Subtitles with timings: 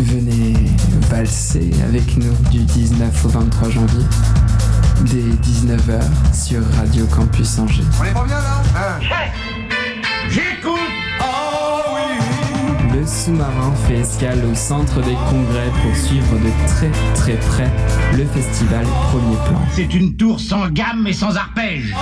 [0.00, 0.54] Venez
[1.08, 4.04] valser avec nous du 19 au 23 janvier,
[5.02, 6.00] dès 19h
[6.34, 7.84] sur Radio Campus Angers.
[8.00, 8.62] On est pas bien là?
[8.76, 8.98] Hein?
[10.28, 10.80] J'écoute
[12.92, 17.70] Le sous-marin fait escale au centre des congrès pour suivre de très très près
[18.16, 19.60] le festival Premier Plan.
[19.70, 21.94] C'est une tour sans gamme et sans arpège.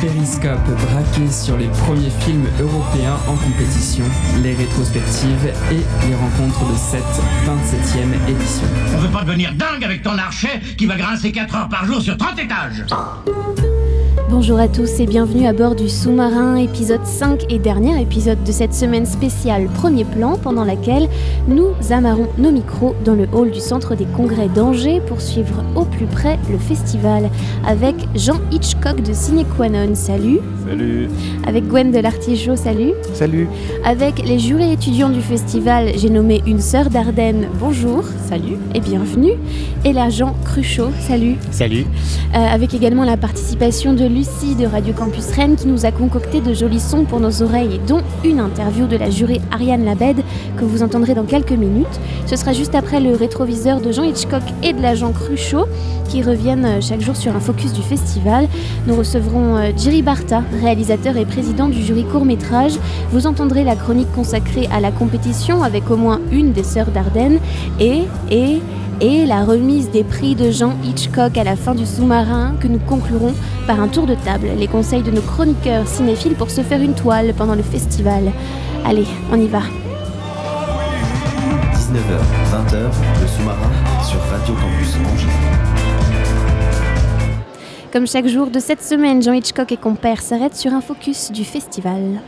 [0.00, 4.04] Périscope braqué sur les premiers films européens en compétition,
[4.42, 7.02] les rétrospectives et les rencontres de cette
[7.46, 8.66] 27e édition.
[8.94, 12.00] On veut pas devenir dingue avec ton archet qui va grincer 4 heures par jour
[12.00, 12.84] sur 30 étages.
[14.28, 18.50] Bonjour à tous et bienvenue à bord du sous-marin, épisode 5 et dernier épisode de
[18.50, 21.08] cette semaine spéciale Premier Plan, pendant laquelle
[21.46, 25.84] nous amarrons nos micros dans le hall du centre des congrès d'Angers pour suivre au
[25.84, 27.30] plus près le festival
[27.64, 30.40] avec Jean Hitchcock de Cinequanon, salut.
[30.68, 31.08] Salut.
[31.46, 32.94] Avec Gwen de l'Artichaut, salut.
[33.14, 33.46] Salut.
[33.84, 38.02] Avec les jurés étudiants du festival, j'ai nommé une sœur d'Ardenne, bonjour.
[38.28, 38.56] Salut.
[38.74, 39.34] Et bienvenue.
[39.84, 41.36] Et la Jean Cruchot, salut.
[41.52, 41.86] Salut.
[42.34, 46.40] Euh, avec également la participation de Lucie de Radio Campus Rennes qui nous a concocté
[46.40, 50.24] de jolis sons pour nos oreilles, dont une interview de la jurée Ariane Labed
[50.56, 52.00] que vous entendrez dans quelques minutes.
[52.24, 55.66] Ce sera juste après le rétroviseur de Jean Hitchcock et de l'agent Cruchot
[56.08, 58.48] qui reviennent euh, chaque jour sur un focus du festival.
[58.86, 62.72] Nous recevrons euh, Jerry Barta, réalisateur et président du jury court-métrage.
[63.10, 67.38] Vous entendrez la chronique consacrée à la compétition avec au moins une des sœurs d'Ardenne
[67.78, 68.62] et, et,
[69.00, 72.78] et la remise des prix de Jean Hitchcock à la fin du sous-marin que nous
[72.78, 73.34] conclurons
[73.66, 76.94] par un tour de table, les conseils de nos chroniqueurs cinéphiles pour se faire une
[76.94, 78.32] toile pendant le festival.
[78.84, 79.62] Allez, on y va.
[81.72, 82.18] 19h,
[82.52, 82.76] 20h,
[83.20, 83.70] le sous-marin
[84.02, 85.26] sur Radio Campus Angers.
[87.92, 91.44] Comme chaque jour de cette semaine, Jean Hitchcock et compères s'arrêtent sur un focus du
[91.44, 92.20] festival.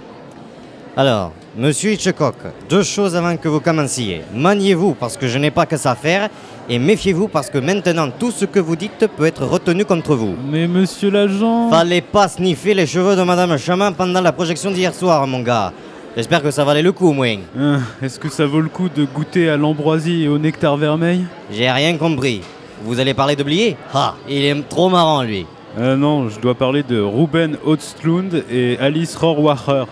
[1.00, 2.34] Alors, monsieur Hitchcock,
[2.68, 4.22] deux choses avant que vous commenciez.
[4.34, 6.28] Maniez-vous parce que je n'ai pas que ça à faire,
[6.68, 10.34] et méfiez-vous parce que maintenant tout ce que vous dites peut être retenu contre vous.
[10.50, 14.92] Mais monsieur l'agent Fallait pas sniffer les cheveux de madame Chaman pendant la projection d'hier
[14.92, 15.72] soir, mon gars.
[16.16, 17.36] J'espère que ça valait le coup, moins.
[17.56, 21.26] Hein, Est-ce que ça vaut le coup de goûter à l'ambroisie et au nectar vermeil?
[21.52, 22.40] J'ai rien compris.
[22.82, 25.46] Vous allez parler de Blier Ah, il est trop marrant, lui.
[25.78, 29.84] Euh, non, je dois parler de Ruben Odstlund et Alice Rohrwacher.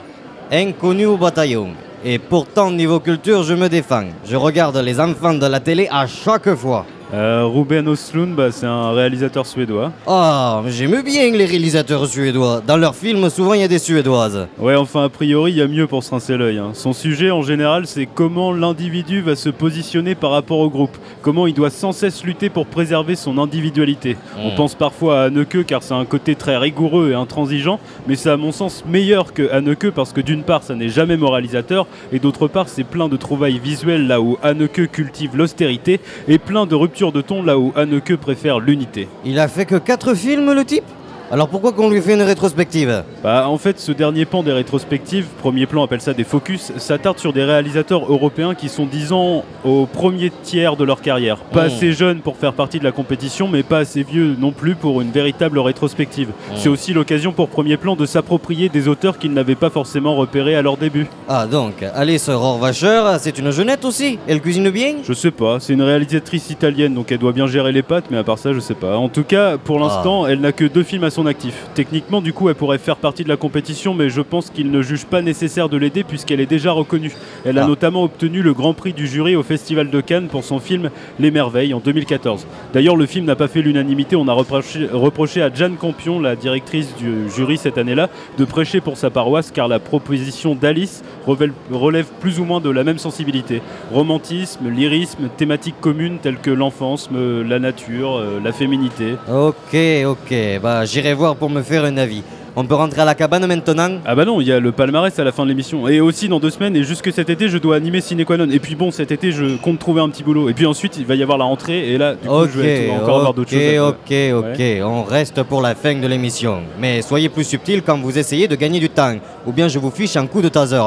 [0.52, 1.70] Inconnu au bataillon.
[2.04, 4.04] Et pourtant, niveau culture, je me défends.
[4.24, 6.86] Je regarde les enfants de la télé à chaque fois.
[7.14, 9.92] Euh, Ruben Östlund, bah, c'est un réalisateur suédois.
[10.08, 12.60] Ah, mais j'aime bien les réalisateurs suédois.
[12.66, 14.48] Dans leurs films, souvent, il y a des suédoises.
[14.58, 16.58] Ouais, enfin, a priori, il y a mieux pour se rincer l'œil.
[16.58, 16.70] hein.
[16.74, 20.96] Son sujet, en général, c'est comment l'individu va se positionner par rapport au groupe.
[21.22, 24.16] Comment il doit sans cesse lutter pour préserver son individualité.
[24.38, 24.56] On Mm.
[24.56, 27.78] pense parfois à Haneke car c'est un côté très rigoureux et intransigeant,
[28.08, 31.16] mais c'est à mon sens meilleur que Haneke parce que d'une part, ça n'est jamais
[31.16, 36.38] moralisateur, et d'autre part, c'est plein de trouvailles visuelles là où Haneke cultive l'austérité, et
[36.38, 39.06] plein de ruptures de ton là où Haneke préfère l'unité.
[39.24, 40.84] Il a fait que 4 films, le type?
[41.32, 45.26] Alors pourquoi qu'on lui fait une rétrospective Bah, en fait, ce dernier pan des rétrospectives,
[45.40, 49.86] premier plan appelle ça des focus, s'attarde sur des réalisateurs européens qui sont, disons, au
[49.86, 51.38] premier tiers de leur carrière.
[51.38, 51.66] Pas Mm.
[51.66, 55.00] assez jeunes pour faire partie de la compétition, mais pas assez vieux non plus pour
[55.00, 56.28] une véritable rétrospective.
[56.54, 60.54] C'est aussi l'occasion pour premier plan de s'approprier des auteurs qu'ils n'avaient pas forcément repérés
[60.54, 61.08] à leur début.
[61.28, 64.20] Ah donc, Alice Rohrwacher, c'est une jeunette aussi?
[64.28, 64.94] Elle cuisine bien?
[65.02, 68.18] Je sais pas, c'est une réalisatrice italienne, donc elle doit bien gérer les pattes, mais
[68.18, 68.96] à part ça, je sais pas.
[68.96, 71.54] En tout cas, pour l'instant, elle n'a que deux films à son actif.
[71.74, 74.82] Techniquement, du coup, elle pourrait faire partie de la compétition, mais je pense qu'il ne
[74.82, 77.12] juge pas nécessaire de l'aider puisqu'elle est déjà reconnue.
[77.44, 77.66] Elle a Ah.
[77.66, 81.30] notamment obtenu le Grand Prix du jury au Festival de Cannes pour son film Les
[81.30, 82.46] Merveilles en 2014.
[82.74, 84.14] D'ailleurs, le film n'a pas fait l'unanimité.
[84.14, 88.80] On a reproché, reproché à Jeanne Campion, la directrice du jury cette année-là, de prêcher
[88.82, 92.98] pour sa paroisse car la proposition d'Alice relève, relève plus ou moins de la même
[92.98, 93.62] sensibilité.
[93.90, 99.14] Romantisme, lyrisme, thématiques communes telles que l'enfance, la nature, euh, la féminité.
[99.32, 99.74] Ok,
[100.06, 102.22] ok, bah j'irai voir pour me faire un avis.
[102.58, 103.98] On peut rentrer à la cabane maintenant?
[104.06, 105.86] Ah bah non, il y a le palmarès à la fin de l'émission.
[105.88, 108.48] Et aussi dans deux semaines, et jusque cet été, je dois animer Qua Non.
[108.50, 110.48] Et puis bon, cet été, je compte trouver un petit boulot.
[110.48, 112.60] Et puis ensuite, il va y avoir la rentrée, et là, du coup, Ok, je
[112.60, 113.94] vais encore avoir d'autres ok, choses.
[114.08, 114.38] faire.
[114.38, 116.60] ok, ok, on reste pour la fin de l'émission.
[116.80, 119.16] Mais soyez plus subtil quand vous essayez de gagner du temps,
[119.46, 120.80] ou bien je vous fiche un coup de taser.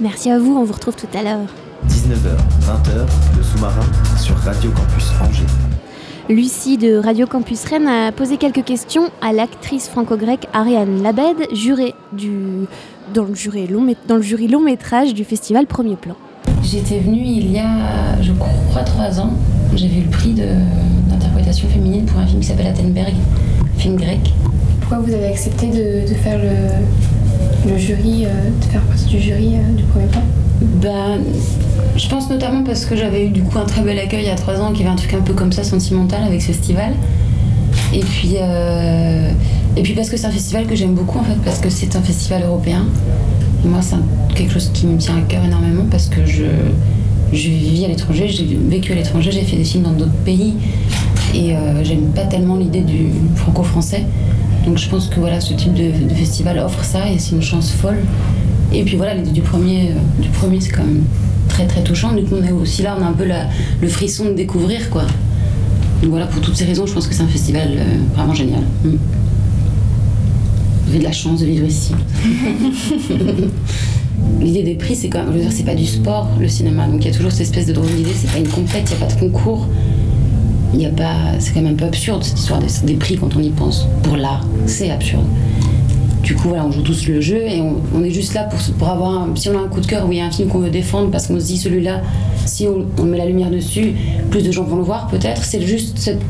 [0.00, 1.46] Merci à vous, on vous retrouve tout à l'heure.
[1.86, 2.34] 19h,
[2.66, 3.86] 20h, le sous-marin
[4.20, 5.44] sur Radio Campus Angers.
[6.28, 11.94] Lucie de Radio Campus Rennes a posé quelques questions à l'actrice franco-grecque Ariane Labed, jurée
[12.12, 12.30] du,
[13.12, 16.14] dans, le jury long, mét- dans le jury long métrage du festival Premier Plan.
[16.62, 19.34] J'étais venue il y a, je crois, trois ans.
[19.74, 23.12] J'avais eu le prix de- d'interprétation féminine pour un film qui s'appelle Attenberg,
[23.76, 24.32] film grec.
[24.80, 29.56] Pourquoi vous avez accepté de, de faire le, le jury, de faire partie du jury
[29.76, 30.22] du premier plan?
[30.80, 31.20] Ben,
[31.96, 34.30] je pense notamment parce que j'avais eu du coup un très bel accueil il y
[34.30, 36.92] a trois ans, qui avait un truc un peu comme ça sentimental avec ce festival.
[37.92, 38.36] Et puis,
[39.76, 41.94] et puis parce que c'est un festival que j'aime beaucoup en fait, parce que c'est
[41.96, 42.84] un festival européen.
[43.64, 43.96] Et moi, c'est
[44.34, 46.44] quelque chose qui me tient à cœur énormément parce que je,
[47.32, 50.54] je vis à l'étranger, j'ai vécu à l'étranger, j'ai fait des films dans d'autres pays
[51.34, 54.04] et euh, j'aime pas tellement l'idée du franco-français.
[54.66, 57.72] Donc je pense que voilà, ce type de, festival offre ça et c'est une chance
[57.72, 57.98] folle.
[58.72, 61.04] Et puis voilà, l'idée du premier, euh, du premier c'est quand même
[61.54, 62.12] très très touchant.
[62.12, 63.24] Du coup, on est aussi là, on a un peu
[63.80, 65.02] le frisson de découvrir quoi.
[66.02, 67.84] Donc voilà, pour toutes ces raisons, je pense que c'est un festival euh,
[68.14, 68.62] vraiment génial.
[68.84, 68.96] Mm.
[70.90, 71.92] J'ai de la chance de vivre ici.
[74.40, 76.88] L'idée des prix, c'est quand même, je veux dire, c'est pas du sport, le cinéma.
[76.88, 78.96] Donc il y a toujours cette espèce de drôle d'idée, c'est pas une compète, il
[78.96, 79.68] n'y a pas de concours.
[80.74, 83.40] Il a pas, c'est quand même un peu absurde cette histoire des, prix quand on
[83.40, 83.86] y pense.
[84.02, 85.24] Pour l'art, c'est absurde.
[86.24, 88.88] Du coup, voilà, on joue tous le jeu et on, est juste là pour, pour
[88.88, 90.48] avoir, un, si on a un coup de cœur ou il y a un film
[90.48, 92.00] qu'on veut défendre parce qu'on se dit celui-là,
[92.46, 93.92] si on, met la lumière dessus,
[94.30, 95.44] plus de gens vont le voir peut-être.
[95.44, 96.20] C'est juste cette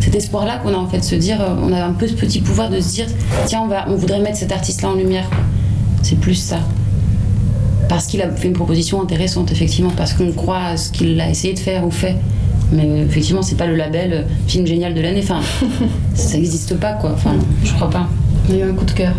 [0.00, 2.14] cet espoir-là qu'on a en fait, de se dire, euh, on a un peu ce
[2.14, 3.06] petit pouvoir de se dire,
[3.46, 5.28] tiens, on, va, on voudrait mettre cet artiste-là en lumière.
[6.02, 6.60] C'est plus ça.
[7.88, 11.28] Parce qu'il a fait une proposition intéressante, effectivement, parce qu'on croit à ce qu'il a
[11.28, 12.16] essayé de faire ou fait.
[12.72, 15.20] Mais euh, effectivement, c'est pas le label euh, film génial de l'année.
[15.22, 15.40] Enfin,
[16.14, 17.12] ça n'existe pas, quoi.
[17.12, 18.08] Enfin, je crois pas.
[18.48, 19.12] On a eu un coup de cœur.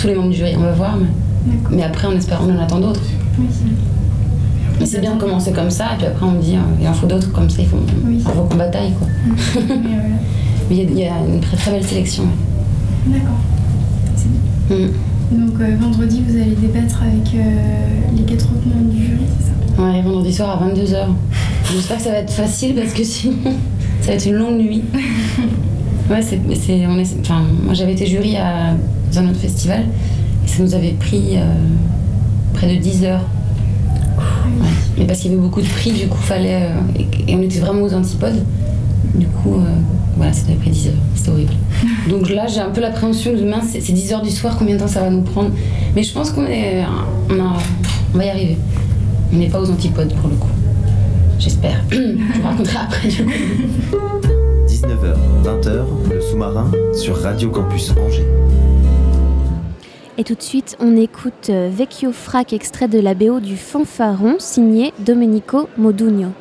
[0.00, 0.96] Tous les membres du jury, on va voir.
[0.96, 3.00] Mais, mais après, on espère, on en attend d'autres.
[4.78, 6.92] mais c'est bien de commencer comme ça, et puis après, on me dit, il en
[6.92, 8.20] faut d'autres comme ça, il faut, oui.
[8.20, 9.08] faut qu'on bataille, quoi.
[10.70, 12.24] mais il y, a une très très belle sélection.
[13.06, 13.40] D'accord.
[14.70, 14.90] Mm.
[15.30, 19.46] Donc euh, vendredi, vous allez débattre avec euh, les quatre autres membres du jury, c'est
[19.46, 19.82] ça?
[19.82, 21.06] Ouais, vendredi soir à 22h.
[21.72, 23.34] J'espère que ça va être facile parce que sinon,
[24.02, 24.84] ça va être une longue nuit.
[26.10, 26.40] ouais, c'est,
[26.86, 28.74] on est, enfin, moi j'avais été jury à,
[29.12, 29.84] dans un autre festival
[30.44, 31.42] et ça nous avait pris euh,
[32.54, 33.24] près de 10 heures.
[34.18, 34.66] Ouais.
[34.98, 36.70] Mais parce qu'il y avait beaucoup de prix, du coup, fallait.
[37.26, 38.42] et, on était vraiment aux antipodes.
[39.14, 39.54] Du coup,
[40.16, 40.92] voilà, ça avait pris 10 heures.
[41.14, 41.52] C'était horrible.
[42.10, 44.80] Donc là, j'ai un peu l'appréhension de demain, c'est 10 heures du soir, combien de
[44.80, 45.50] temps ça va nous prendre
[45.94, 46.82] Mais je pense qu'on est,
[47.30, 48.56] on, va y arriver.
[49.32, 50.48] On n'est pas aux antipodes pour le coup.
[51.38, 51.80] J'espère.
[51.90, 53.30] je vous raconterai après du coup.
[55.48, 58.26] 19h, 20h, le sous-marin sur Radio Campus Angers.
[60.18, 64.36] Et tout de suite, on écoute euh, Vecchio Frac, extrait de la BO du Fanfaron,
[64.38, 66.32] signé Domenico Modugno.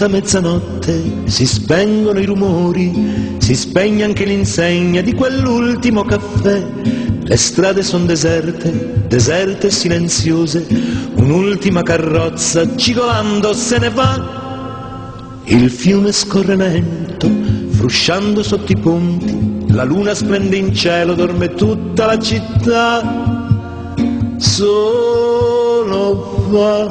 [0.00, 6.64] Giunta mezzanotte, si spengono i rumori, si spegne anche l'insegna di quell'ultimo caffè.
[7.22, 10.66] Le strade sono deserte, deserte e silenziose,
[11.16, 15.42] un'ultima carrozza cigolando se ne va.
[15.44, 17.28] Il fiume scorre lento,
[17.68, 23.98] frusciando sotto i ponti, la luna splende in cielo, dorme tutta la città.
[24.38, 25.66] Solo
[26.48, 26.86] va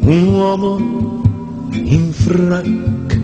[0.00, 0.97] un uomo
[1.88, 3.20] in frac.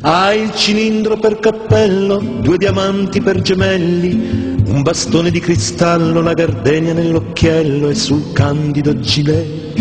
[0.00, 6.92] Ha il cilindro per cappello, due diamanti per gemelli, un bastone di cristallo, la gardenia
[6.92, 9.74] nell'occhiello e sul candido gilet.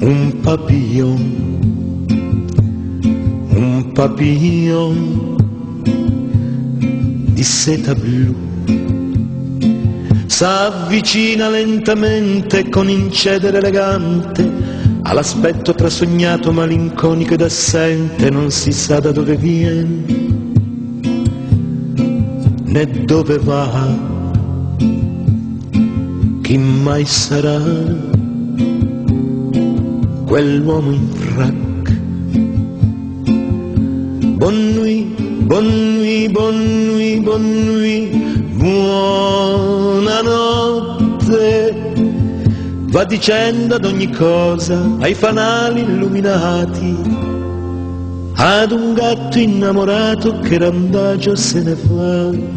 [0.00, 1.56] Un papillon,
[3.48, 5.34] un papillon
[7.32, 8.44] di seta blu
[10.36, 14.55] s'avvicina lentamente con incedere elegante
[15.08, 20.34] all'aspetto trasognato, malinconico ed assente, non si sa da dove viene
[22.64, 23.70] né dove va,
[26.42, 27.62] chi mai sarà
[30.26, 31.92] quell'uomo in frac.
[34.36, 35.06] Bonne nuit,
[35.46, 38.10] bonne nuit, bonne nuit, bonne nuit,
[38.58, 39.26] buonanotte
[42.96, 46.96] va dicendo ad ogni cosa, ai fanali illuminati,
[48.36, 52.55] ad un gatto innamorato che randagio se ne fa.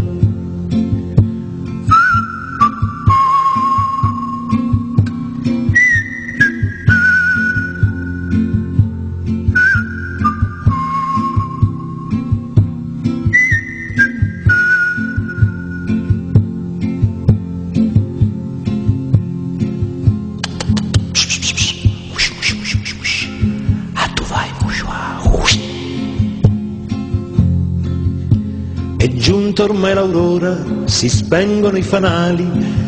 [29.80, 32.46] Giunta ormai l'aurora, si spengono i fanali,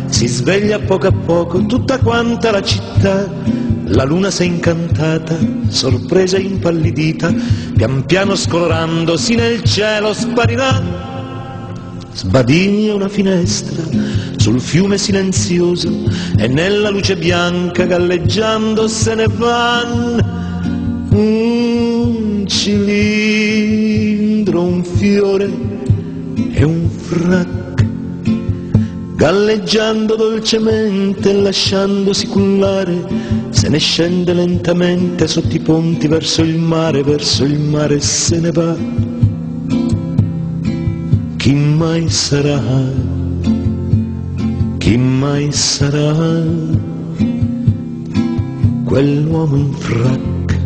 [0.07, 3.29] si sveglia poco a poco tutta quanta la città.
[3.85, 5.37] La luna s'è incantata,
[5.69, 7.33] sorpresa e impallidita,
[7.75, 11.09] pian piano scolorandosi nel cielo sparirà.
[12.13, 13.81] Sbadiglia una finestra
[14.35, 15.89] sul fiume silenzioso
[16.37, 20.19] e nella luce bianca galleggiando se ne van
[21.11, 23.31] un cilindro,
[24.61, 25.70] un fiore
[26.53, 27.85] e un frac,
[29.15, 33.05] galleggiando dolcemente lasciandosi cullare,
[33.49, 38.51] se ne scende lentamente sotto i ponti verso il mare, verso il mare se ne
[38.51, 38.75] va.
[41.37, 42.61] Chi mai sarà?
[44.77, 46.43] Chi mai sarà?
[48.83, 50.59] Quell'uomo in frac.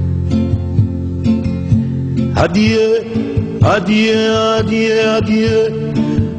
[2.34, 3.35] Addio
[3.65, 5.91] Addio, addio, addio,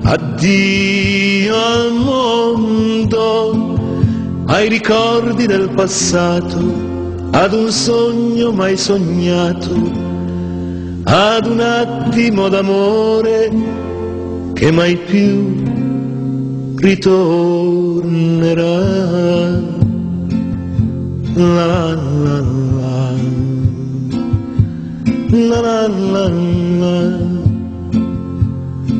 [0.04, 3.74] addio al mondo,
[4.46, 6.56] ai ricordi del passato,
[7.32, 9.74] ad un sogno mai sognato,
[11.02, 13.50] ad un attimo d'amore
[14.52, 15.64] che mai più
[16.76, 18.04] ritornerà.
[21.34, 23.45] La la la.
[25.36, 26.28] La la la
[26.80, 26.96] la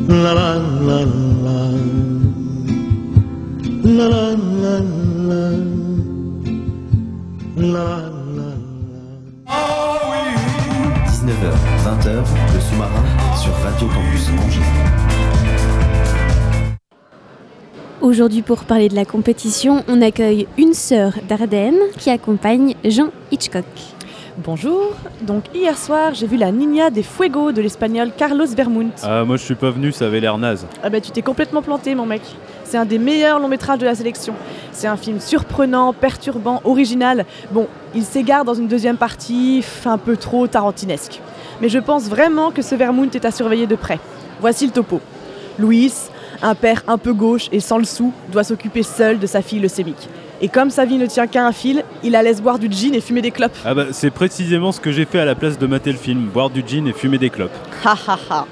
[0.07, 0.49] La la
[0.85, 0.99] la
[1.43, 1.59] la
[3.83, 4.75] La la la
[5.27, 5.41] la
[7.57, 7.87] La
[8.35, 8.53] la
[11.07, 11.49] 19h,
[11.83, 12.07] 20h,
[12.53, 13.05] le sous-marin
[13.41, 14.61] sur Radio Campus Angers.
[17.99, 23.65] Aujourd'hui, pour parler de la compétition, on accueille une sœur d'Ardenne qui accompagne Jean Hitchcock.
[24.45, 28.91] Bonjour, donc hier soir j'ai vu la Niña des Fuego de l'espagnol Carlos Vermunt.
[29.01, 30.67] Ah, moi je suis pas venu, ça avait l'air naze.
[30.83, 32.21] Ah bah tu t'es complètement planté mon mec.
[32.63, 34.35] C'est un des meilleurs longs métrages de la sélection.
[34.71, 37.25] C'est un film surprenant, perturbant, original.
[37.51, 41.19] Bon, il s'égare dans une deuxième partie, un peu trop tarantinesque.
[41.59, 43.99] Mais je pense vraiment que ce Vermunt est à surveiller de près.
[44.39, 45.01] Voici le topo.
[45.57, 45.93] Luis,
[46.43, 49.59] un père un peu gauche et sans le sou, doit s'occuper seul de sa fille
[49.59, 50.07] leucémique.
[50.39, 52.93] Et comme sa vie ne tient qu'à un fil, il la laisse boire du gin
[52.93, 53.57] et fumer des clopes.
[53.65, 56.25] Ah bah c'est précisément ce que j'ai fait à la place de mater le film,
[56.25, 57.55] boire du gin et fumer des clopes.
[57.83, 58.45] Ha ha ha.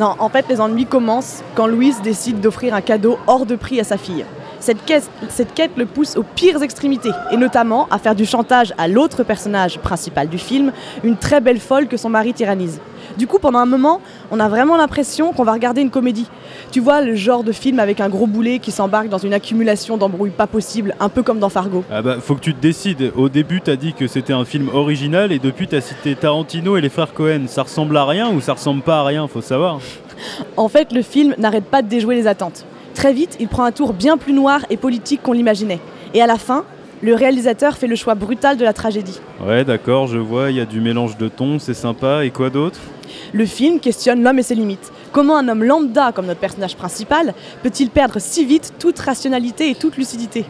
[0.00, 3.78] Non, en fait, les ennuis commencent quand Louise décide d'offrir un cadeau hors de prix
[3.78, 4.24] à sa fille.
[4.58, 8.72] Cette quête, cette quête le pousse aux pires extrémités, et notamment à faire du chantage
[8.76, 10.72] à l'autre personnage principal du film,
[11.04, 12.80] une très belle folle que son mari tyrannise.
[13.16, 16.26] Du coup, pendant un moment, on a vraiment l'impression qu'on va regarder une comédie.
[16.70, 19.96] Tu vois, le genre de film avec un gros boulet qui s'embarque dans une accumulation
[19.96, 21.84] d'embrouilles pas possibles, un peu comme dans Fargo.
[21.90, 23.12] Ah bah, faut que tu te décides.
[23.16, 26.80] Au début, t'as dit que c'était un film original, et depuis, t'as cité Tarantino et
[26.80, 27.42] les frères Cohen.
[27.46, 29.80] Ça ressemble à rien ou ça ressemble pas à rien, faut savoir.
[30.56, 32.64] En fait, le film n'arrête pas de déjouer les attentes.
[32.94, 35.80] Très vite, il prend un tour bien plus noir et politique qu'on l'imaginait.
[36.14, 36.64] Et à la fin,
[37.04, 39.20] le réalisateur fait le choix brutal de la tragédie.
[39.46, 42.24] Ouais, d'accord, je vois, il y a du mélange de tons, c'est sympa.
[42.24, 42.80] Et quoi d'autre?
[43.34, 44.90] Le film questionne l'homme et ses limites.
[45.12, 49.74] Comment un homme lambda, comme notre personnage principal, peut-il perdre si vite toute rationalité et
[49.74, 50.46] toute lucidité?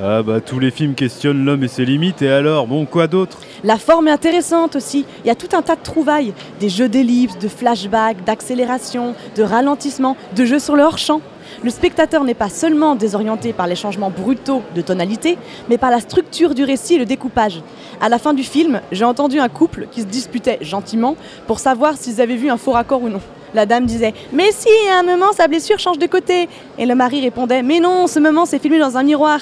[0.00, 3.36] Ah bah tous les films questionnent l'homme et ses limites, et alors, bon, quoi d'autre?
[3.62, 5.04] La forme est intéressante aussi.
[5.24, 6.32] Il y a tout un tas de trouvailles.
[6.58, 11.20] Des jeux d'ellipse, de flashback, d'accélération, de ralentissement, de jeux sur le hors-champ.
[11.62, 15.38] Le spectateur n'est pas seulement désorienté par les changements brutaux de tonalité,
[15.68, 17.62] mais par la structure du récit et le découpage.
[18.00, 21.96] À la fin du film, j'ai entendu un couple qui se disputait gentiment pour savoir
[21.96, 23.20] s'ils avaient vu un faux raccord ou non.
[23.54, 26.48] La dame disait Mais si, à un moment, sa blessure change de côté.
[26.78, 29.40] Et le mari répondait Mais non, ce moment s'est filmé dans un miroir.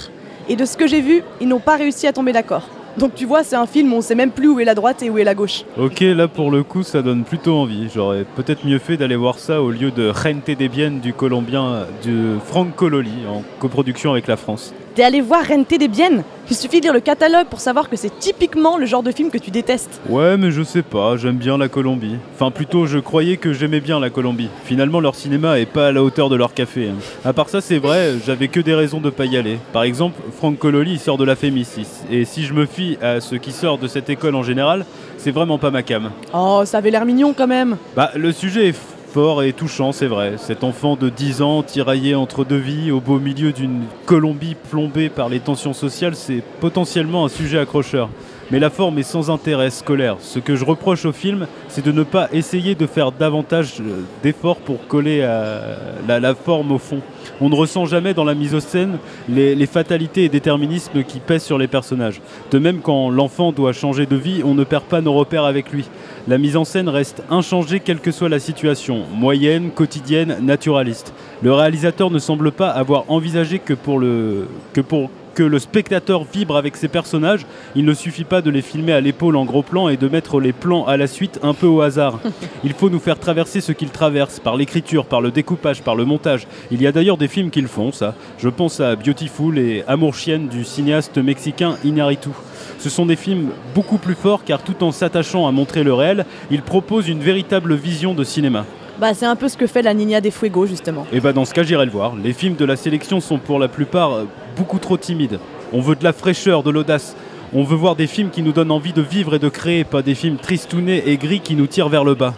[0.49, 2.69] Et de ce que j'ai vu, ils n'ont pas réussi à tomber d'accord.
[2.99, 5.03] Donc tu vois, c'est un film où on sait même plus où est la droite
[5.03, 5.65] et où est la gauche.
[5.79, 7.89] Ok, là pour le coup, ça donne plutôt envie.
[7.95, 11.87] J'aurais peut-être mieux fait d'aller voir ça au lieu de Gente de Bien du Colombien
[12.05, 14.73] de Franco Loli en coproduction avec la France.
[14.97, 17.97] T'es allé voir Rente des Biennes Il suffit de lire le catalogue pour savoir que
[17.97, 20.01] c'est typiquement le genre de film que tu détestes.
[20.09, 22.17] Ouais, mais je sais pas, j'aime bien la Colombie.
[22.35, 24.49] Enfin, plutôt, je croyais que j'aimais bien la Colombie.
[24.65, 26.89] Finalement, leur cinéma est pas à la hauteur de leur café.
[26.89, 26.95] hein.
[27.27, 29.59] À part ça, c'est vrai, j'avais que des raisons de pas y aller.
[29.75, 31.87] Par exemple, Franco Loli il sort de la Fémicis.
[32.11, 34.87] Et si je me fie à ce qui sort de cette école en général,
[35.19, 36.11] c'est vraiment pas ma cam.
[36.33, 37.77] Oh, ça avait l'air mignon quand même.
[37.95, 38.77] Bah, le sujet est
[39.17, 40.35] fort et touchant, c'est vrai.
[40.37, 45.09] Cet enfant de 10 ans, tiraillé entre deux vies, au beau milieu d'une Colombie plombée
[45.09, 48.11] par les tensions sociales, c'est potentiellement un sujet accrocheur.
[48.51, 50.17] Mais la forme est sans intérêt scolaire.
[50.21, 54.03] Ce que je reproche au film, c'est de ne pas essayer de faire davantage euh,
[54.23, 57.01] d'efforts pour coller la, forme au fond.
[57.41, 58.99] On ne ressent jamais dans la mise en scène
[59.29, 62.21] les, les fatalités et déterminismes qui pèsent sur les personnages.
[62.51, 65.73] De même, quand l'enfant doit changer de vie, on ne perd pas nos repères avec
[65.73, 65.87] lui.
[66.29, 71.13] La mise en scène reste inchangée quelle que soit la situation, moyenne, quotidienne, naturaliste.
[71.43, 76.25] Le réalisateur ne semble pas avoir envisagé que pour le, que pour que le spectateur
[76.25, 77.45] vibre avec ses personnages,
[77.77, 80.41] il ne suffit pas de les filmer à l'épaule en gros plan et de mettre
[80.41, 82.19] les plans à la suite un peu au hasard.
[82.65, 86.07] Il faut nous faire traverser ce qu'ils traversent, par l'écriture, par le découpage, par le
[86.07, 86.47] montage.
[86.71, 88.15] Il y a d'ailleurs des films qui le font, ça.
[88.39, 92.31] Je pense à Beautiful et Amour chienne du cinéaste mexicain Iñárritu.
[92.79, 96.25] Ce sont des films beaucoup plus forts car tout en s'attachant à montrer le réel,
[96.51, 98.65] ils proposent une véritable vision de cinéma.
[98.99, 101.07] Bah, c'est un peu ce que fait la Nina des Fuego, justement.
[101.13, 102.15] Et bah dans ce cas, j'irai le voir.
[102.17, 104.25] Les films de la sélection sont pour la plupart euh,
[104.57, 105.39] beaucoup trop timides.
[105.73, 107.15] On veut de la fraîcheur, de l'audace.
[107.53, 110.03] On veut voir des films qui nous donnent envie de vivre et de créer, pas
[110.03, 112.35] des films tristounés et gris qui nous tirent vers le bas.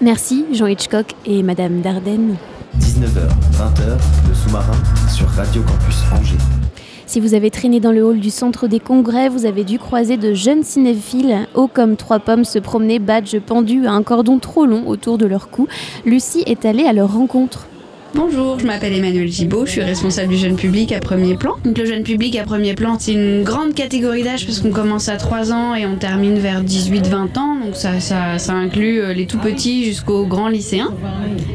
[0.00, 2.36] Merci Jean Hitchcock et Madame Dardenne.
[2.78, 4.72] 19h, 20h, le sous-marin
[5.08, 6.63] sur Radio Campus Angers.
[7.06, 10.16] Si vous avez traîné dans le hall du centre des congrès, vous avez dû croiser
[10.16, 14.66] de jeunes cinéphiles, hauts comme trois pommes, se promener badge pendu à un cordon trop
[14.66, 15.68] long autour de leur cou.
[16.04, 17.68] Lucie est allée à leur rencontre.
[18.16, 21.54] Bonjour, je m'appelle Emmanuel Gibaud, je suis responsable du jeune public à premier plan.
[21.64, 25.08] Donc le jeune public à premier plan, c'est une grande catégorie d'âge parce qu'on commence
[25.08, 27.56] à 3 ans et on termine vers 18-20 ans.
[27.64, 30.94] Donc ça, inclut euh, les tout petits jusqu'aux grands lycéens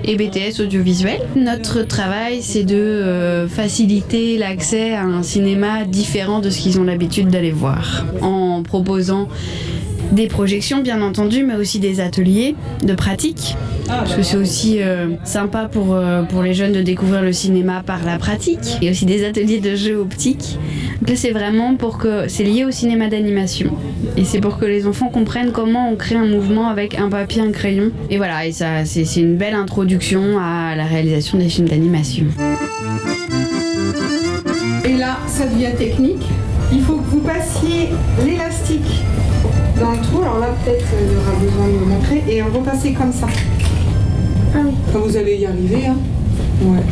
[0.03, 1.21] et BTS audiovisuel.
[1.37, 6.83] Notre travail, c'est de euh, faciliter l'accès à un cinéma différent de ce qu'ils ont
[6.83, 9.29] l'habitude d'aller voir en proposant
[10.11, 13.55] des projections bien entendu, mais aussi des ateliers de pratique.
[13.87, 17.81] Parce que c'est aussi euh, sympa pour, euh, pour les jeunes de découvrir le cinéma
[17.83, 18.77] par la pratique.
[18.81, 20.59] Et aussi des ateliers de jeux optiques.
[20.99, 22.27] Donc là, c'est vraiment pour que.
[22.27, 23.71] C'est lié au cinéma d'animation.
[24.15, 27.41] Et c'est pour que les enfants comprennent comment on crée un mouvement avec un papier,
[27.41, 27.91] un crayon.
[28.09, 32.25] Et voilà, et ça, c'est c'est une belle introduction à la réalisation des films d'animation.
[34.85, 36.25] Et là, ça devient technique.
[36.71, 37.89] Il faut que vous passiez
[38.23, 39.01] l'élastique
[39.79, 40.21] dans le trou.
[40.21, 42.23] Alors là, peut-être, euh, il y aura besoin de me montrer.
[42.27, 43.27] Et on va passer comme ça.
[44.91, 45.97] Quand vous allez y arriver, hein.
[46.63, 46.83] Ouais.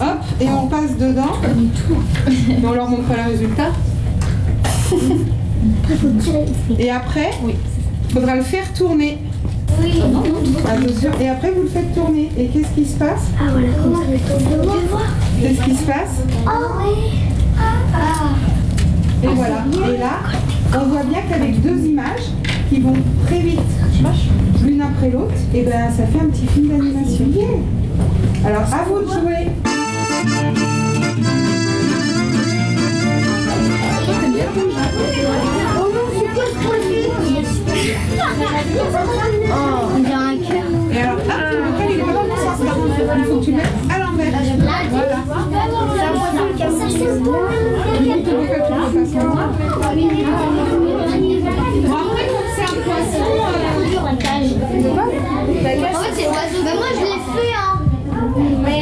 [0.00, 1.36] Hop, et on passe dedans.
[2.28, 3.70] Et on leur montre le résultat.
[6.78, 7.54] Et après, il
[8.12, 9.18] faudra le faire tourner.
[10.66, 11.10] Attention.
[11.20, 12.30] Et après, vous le faites tourner.
[12.36, 13.30] Et qu'est-ce qui se passe?
[13.40, 15.02] Ah voilà, comme ça, le tour de voir.
[15.40, 16.20] Qu'est-ce qui se passe?
[16.46, 16.92] Ah oui.
[19.24, 19.64] Et voilà.
[19.88, 20.14] Et là,
[20.74, 22.30] on voit bien qu'avec deux images
[22.68, 22.94] qui vont
[23.26, 23.60] très vite,
[24.64, 27.26] l'une après l'autre, et ben ça fait un petit film d'animation.
[28.44, 29.50] Alors à vous de jouer.
[39.54, 40.64] Oh, on dirait un cœur.
[40.92, 42.94] Et alors, hop, après, il est dans le sens, par contre.
[43.18, 44.32] Il faut que tu le mettes à l'envers.
[44.90, 45.18] Voilà.
[47.02, 47.08] Ça.
[47.98, 49.20] Il le fasses comme ça.
[51.88, 54.16] Bon, après, comme c'est un poisson, euh, En
[55.02, 56.60] fait, l'oiseau.
[56.64, 57.72] Mais moi, je l'ai fait, hein.
[58.62, 58.80] Mais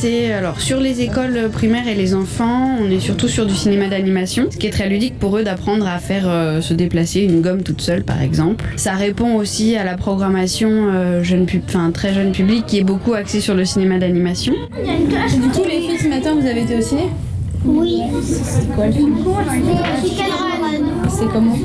[0.00, 3.88] c'est alors sur les écoles primaires et les enfants, on est surtout sur du cinéma
[3.88, 7.42] d'animation, ce qui est très ludique pour eux d'apprendre à faire euh, se déplacer une
[7.42, 8.64] gomme toute seule par exemple.
[8.76, 12.84] Ça répond aussi à la programmation euh, jeune pub, enfin très jeune public qui est
[12.84, 14.54] beaucoup axée sur le cinéma d'animation.
[14.54, 17.08] Du coup, les filles, ce matin, vous avez été au ciné?
[17.66, 18.00] Oui.
[18.22, 19.16] C'était quoi le film?
[21.10, 21.56] C'est comment?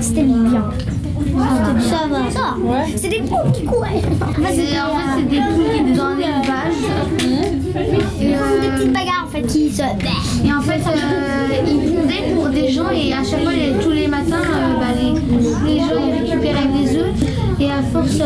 [0.00, 0.70] C'était bien.
[1.16, 2.30] Ça va.
[2.30, 2.54] Ça
[2.96, 4.02] C'est des poules qui couraient.
[4.20, 6.80] En fait, c'est des poules qui étaient dans un élevage.
[8.20, 9.82] Et, euh, des petites bagarres en fait qui se.
[9.82, 13.90] Et en fait, euh, ils pondaient pour des gens et à chaque fois, les- tous
[13.90, 15.12] les matins, euh, bah, les,
[15.72, 17.14] les gens ils récupéraient des œufs
[17.60, 18.24] et à force, bah,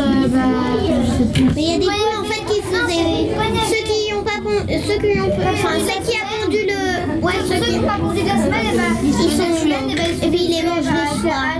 [0.81, 1.43] je sais plus.
[1.55, 3.29] Mais il y a des poules en fait qui faisaient.
[3.69, 7.21] Ceux qui ont pas pondu, ceux qui ont enfin ceux qui a pondu le.
[7.25, 9.55] Ouais, ceux qui n'ont pas pondu la semaine, ils sont
[9.91, 11.57] et puis ils les mangent le soir.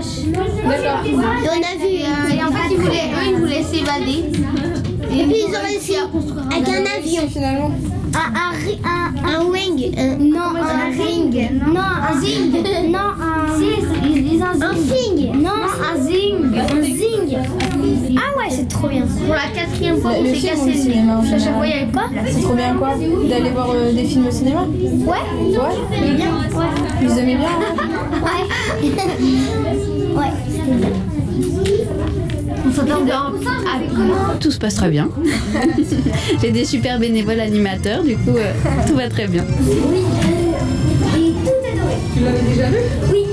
[0.64, 1.04] D'accord.
[1.06, 2.36] Et on a vu.
[2.36, 4.81] Et en fait, ils voulaient, eux, ils voulaient s'évader.
[5.12, 7.28] Et puis ils ont réussi avec un avion.
[7.28, 7.70] Finalement.
[8.14, 8.52] Un, un,
[8.84, 9.94] un, un wing.
[9.98, 11.50] euh, non, un ring.
[11.66, 12.52] Non, un zing.
[12.90, 13.58] Non, un.
[14.04, 14.62] ils disent un zing.
[14.62, 15.32] Un zing.
[15.42, 15.50] Non,
[15.82, 16.54] un zing.
[16.58, 17.38] Un zing.
[18.16, 19.02] Ah ouais, c'est trop bien.
[19.26, 21.10] Pour la quatrième fois, on s'est cassé le nez.
[21.10, 22.04] À chaque général fois, il y avait quoi?
[22.26, 22.90] C'est trop bien quoi
[23.28, 25.08] D'aller voir euh, des films au cinéma Ouais.
[25.08, 26.30] Ouais bien.
[26.54, 26.66] Ouais.
[27.02, 27.74] Vous aimez bien hein
[28.22, 28.88] Ouais.
[30.18, 30.90] ouais, c'était bien.
[34.40, 35.08] Tout se passe très bien.
[36.42, 38.52] J'ai des super bénévoles animateurs, du coup, euh,
[38.86, 39.44] tout va très bien.
[39.60, 39.98] Oui.
[41.14, 41.96] Et tout est doré.
[42.14, 42.78] Tu l'avais déjà vu?
[43.12, 43.24] Oui.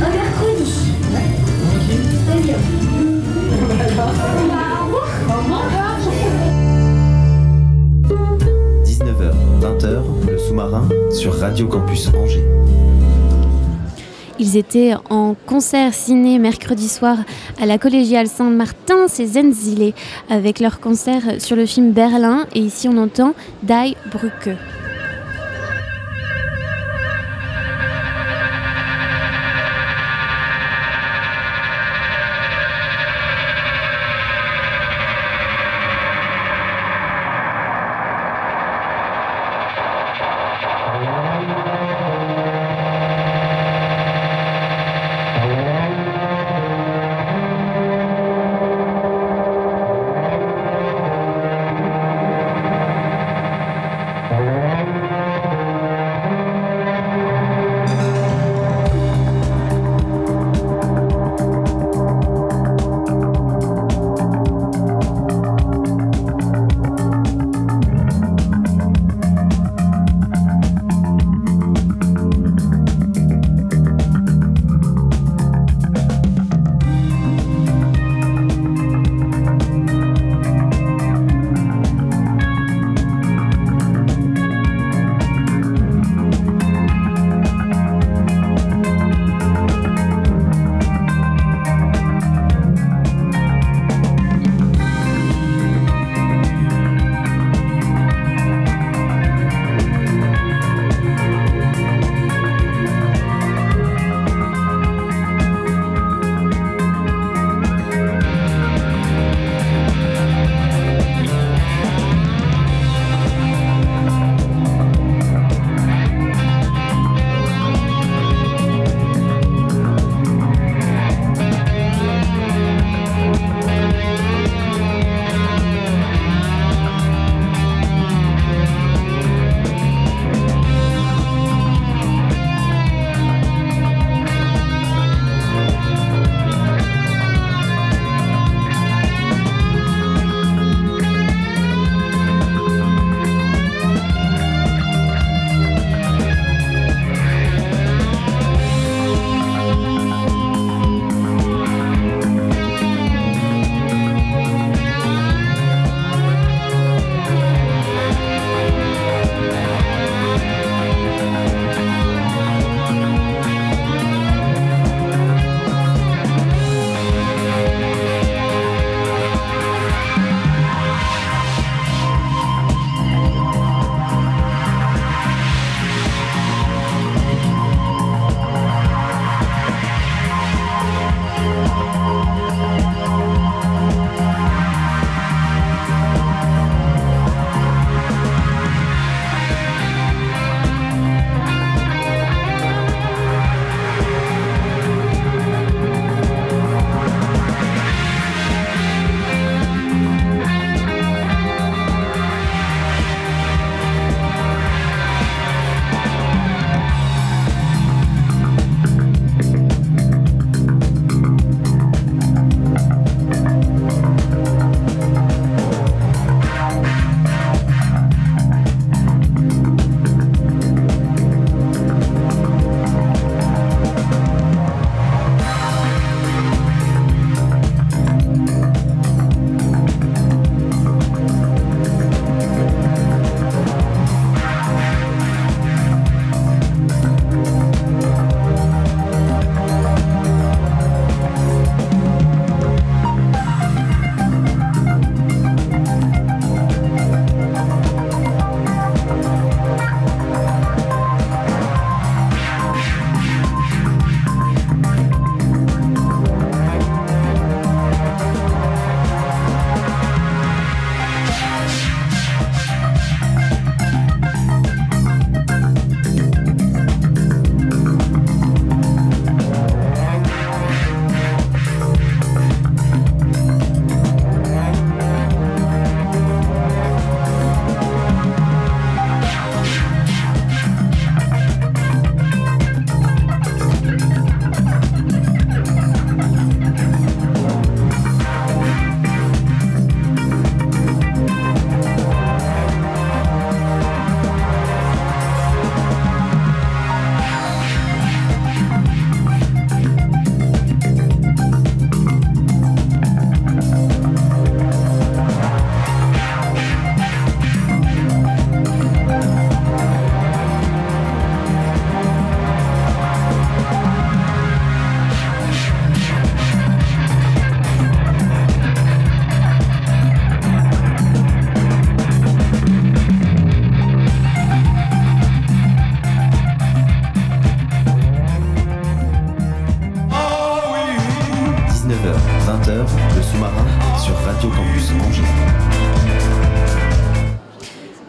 [0.00, 0.72] Un mercredi.
[2.26, 2.56] Très bien.
[5.28, 5.72] Au revoir.
[8.84, 12.44] 19h, 20h, le sous-marin sur Radio Campus Angers.
[14.44, 17.16] Ils étaient en concert ciné mercredi soir
[17.60, 19.92] à la collégiale Saint-Martin, c'est Zenzile,
[20.28, 22.48] avec leur concert sur le film Berlin.
[22.52, 24.58] Et ici, on entend Die Brücke.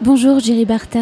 [0.04, 0.98] Bonjour Jerry Barta.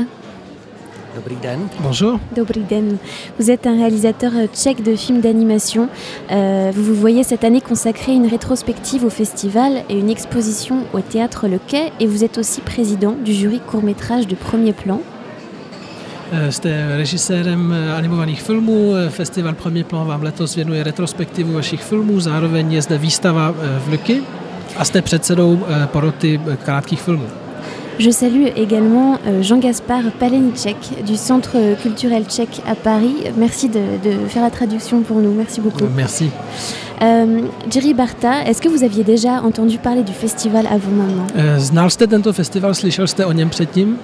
[1.17, 1.69] Dobrý den.
[1.81, 2.21] Bonjour.
[2.37, 2.99] Dobrý den.
[3.37, 5.89] Vous êtes un réalisateur euh, tchèque de films d'animation.
[6.31, 11.01] Euh, vous vous voyez cette année consacrer une rétrospective au festival et une exposition au
[11.01, 15.01] théâtre Le Quai et vous êtes aussi président du jury court-métrage de premier plan.
[16.33, 22.73] Eh, Jste režisérem animovaných filmů, festival Premier plan vám letos věnuje retrospektivu vašich filmů, zároveň
[22.73, 24.23] je zde výstava v Luky
[24.77, 25.59] a jste předsedou
[25.93, 27.27] poroty krátkých filmů.
[27.99, 30.77] Je salue également euh, Jean-Gaspard Palenicek
[31.07, 33.15] du Centre culturel tchèque à Paris.
[33.37, 35.33] Merci de, de faire la traduction pour nous.
[35.33, 35.85] Merci beaucoup.
[35.95, 36.31] Merci.
[37.03, 41.27] Euh, Jerry Barta, est-ce que vous aviez déjà entendu parler du festival avant maintenant?
[41.59, 43.99] Znal jste tento festival, slyšel jste o něm předtím?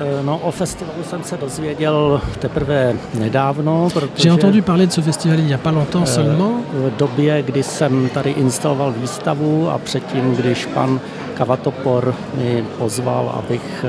[0.00, 5.02] Eh, No, o festivalu jsem se dozvěděl teprve nedávno, protože J'ai entendu parler de ce
[5.02, 6.64] festival il n'y a pas longtemps eh, seulement.
[6.72, 11.00] v době, kdy jsem tady instaloval výstavu a předtím, když pan
[11.34, 13.84] Kavatopor mi pozval, abych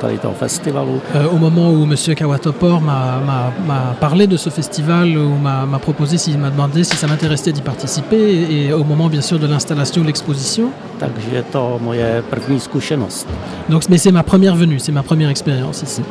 [0.00, 1.00] tady toho festivalu.
[1.32, 2.14] Au moment où M.
[2.14, 7.06] Kawatopor m'a- parlé de ce festival, ou m'a m'a proposé, s'il m'a demandé si ça
[7.06, 10.70] m'intéressait d'y participer, et, au moment bien sûr de l'installation de l'exposition.
[10.98, 13.26] Takže to moje první zkušenost.
[13.68, 16.02] Donc, mais c'est ma première venue, c'est ma première expérience ici.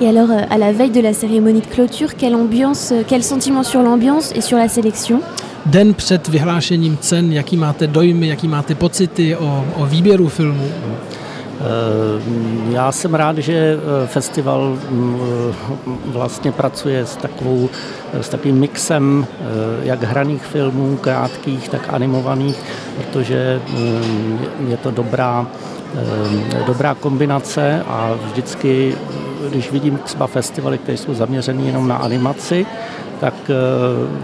[0.00, 3.22] Et alors, euh, à la veille de la cérémonie de clôture, quelle ambiance, euh, quel
[3.22, 5.20] sentiment sur l'ambiance et sur la sélection?
[5.66, 10.68] Den před vyhlášením cen, jaký máte dojmy, jaký máte pocity o, o výběru filmů?
[11.60, 17.68] Eh, Já jsem rád, že eh, festival mm, eh, vlastně pracuje s, takovou,
[18.12, 19.26] s takovým mixem
[19.82, 22.56] jak hraných filmů, krátkých, tak animovaných,
[22.96, 24.38] protože mm,
[24.68, 25.46] je to dobrá,
[26.66, 28.96] dobrá kombinace a vždycky,
[29.50, 32.66] když vidím třeba festivaly, které jsou zaměřené jenom na animaci,
[33.20, 33.34] tak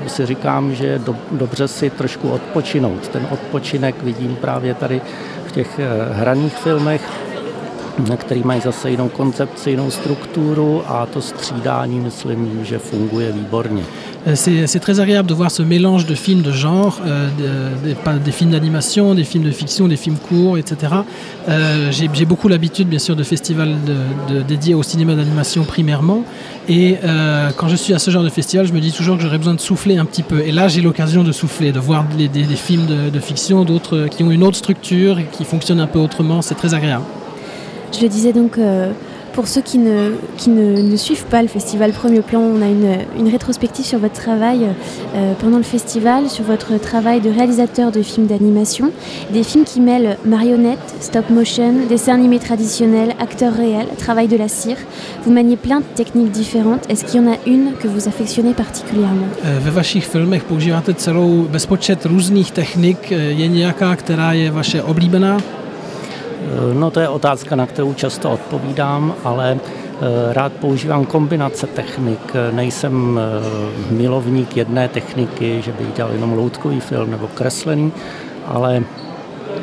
[0.06, 3.08] si říkám, že je do, dobře si trošku odpočinout.
[3.08, 5.00] Ten odpočinek vidím právě tady
[5.50, 7.02] v těch eh, hraných filmech,
[8.16, 13.82] který mají zase jinou koncepci, jinou strukturu a to střídání, myslím, že funguje výborně.
[14.26, 14.34] Euh,
[14.66, 18.50] C'est très agréable de voir ce mélange de films de genre, euh, de- des, films
[18.50, 20.76] d'animation, des films de fiction, des films courts, etc.
[21.48, 23.74] Euh, J'ai beaucoup l'habitude, bien sûr, de festivals
[24.48, 26.22] dédiés au cinéma d'animation primairement.
[26.68, 29.22] Et euh, quand je suis à ce genre de festival, je me dis toujours que
[29.22, 30.40] j'aurais besoin de souffler un petit peu.
[30.40, 34.22] Et là, j'ai l'occasion de souffler, de voir des, films de, de fiction, d'autres qui
[34.22, 36.42] ont une autre structure et qui fonctionnent un peu autrement.
[36.42, 37.04] C'est très agréable.
[37.92, 38.92] Je disais donc, euh,
[39.32, 43.98] pour ceux qui, ne, suivent pas le festival Premier Plan, on a une, rétrospective sur
[43.98, 48.90] votre travail euh, pendant le festival, sur votre travail de réalisateur de films d'animation,
[49.32, 54.48] des films qui mêlent marionnettes, stop motion, dessins animés traditionnels, acteurs réels, travail de la
[54.48, 54.78] cire.
[55.24, 56.88] Vous maniez plein de techniques différentes.
[56.88, 59.28] Est-ce qu'il y en a une que vous affectionnez particulièrement?
[59.44, 60.42] Eh, Ve vašich filmech
[60.98, 63.12] celou bezpočet různých technik.
[63.12, 65.38] Eh, která je vaše oblíbená?
[66.50, 72.32] Eh, No to je otázka, na kterou často odpovídám, ale eh, rád používám kombinace technik.
[72.50, 77.92] Nejsem eh, milovník jedné techniky, že bych dělal jenom loutkový film nebo kreslený,
[78.46, 78.82] ale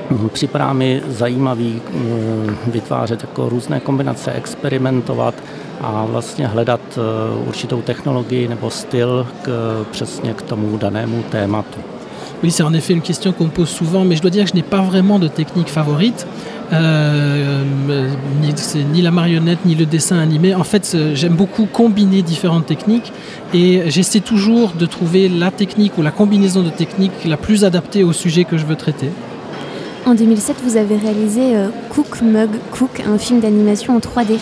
[0.09, 1.81] hm, připadá mi zajímavý
[2.67, 5.35] vytvářet jako různé kombinace, experimentovat
[5.81, 6.99] a vlastně hledat
[7.47, 9.49] určitou technologii nebo styl k,
[9.91, 11.96] přesně k tomu danému tématu.
[12.43, 14.51] Oui, c'est en effet une question qu'on me pose souvent, mais je dois dire que
[14.51, 16.27] je n'ai pas vraiment de technique favorite.
[16.71, 17.63] Euh,
[18.55, 20.53] c'est ni la marionnette, ni le dessin animé.
[20.53, 23.11] En fait, euh, j'aime beaucoup combiner différentes techniques
[23.53, 28.03] et j'essaie toujours de trouver la technique ou la combinaison de techniques la plus adaptée
[28.03, 29.09] au sujet que je veux traiter.
[30.07, 34.37] En 2007, vous avez réalisé euh, Cook Mug Cook, un film d'animation en 3D.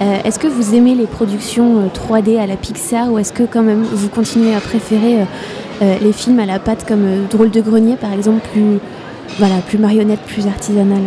[0.00, 3.44] Euh, est-ce que vous aimez les productions euh, 3D à la Pixar ou est-ce que
[3.44, 5.24] quand même vous continuez à préférer
[5.82, 8.78] euh, euh, les films à la patte comme euh, Drôle de grenier par exemple, plus,
[9.38, 11.02] voilà, plus marionnette, plus artisanale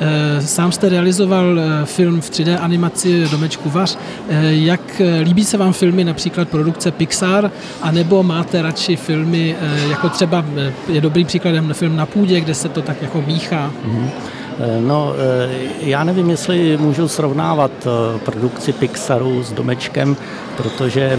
[0.00, 3.98] Eh, Sám jste realizoval eh, film v 3D animaci Domečku Vař.
[4.28, 7.50] Eh, Jak eh, líbí se vám filmy například produkce Pixar,
[7.82, 12.54] anebo máte radši filmy, eh, jako třeba eh, je dobrým příkladem film Na půdě, kde
[12.54, 13.70] se to tak jako míchá?
[13.84, 14.10] Mhm.
[14.58, 15.48] Eh, No, eh,
[15.80, 20.16] já nevím, jestli můžu srovnávat eh, produkci Pixaru s Domečkem,
[20.56, 21.18] protože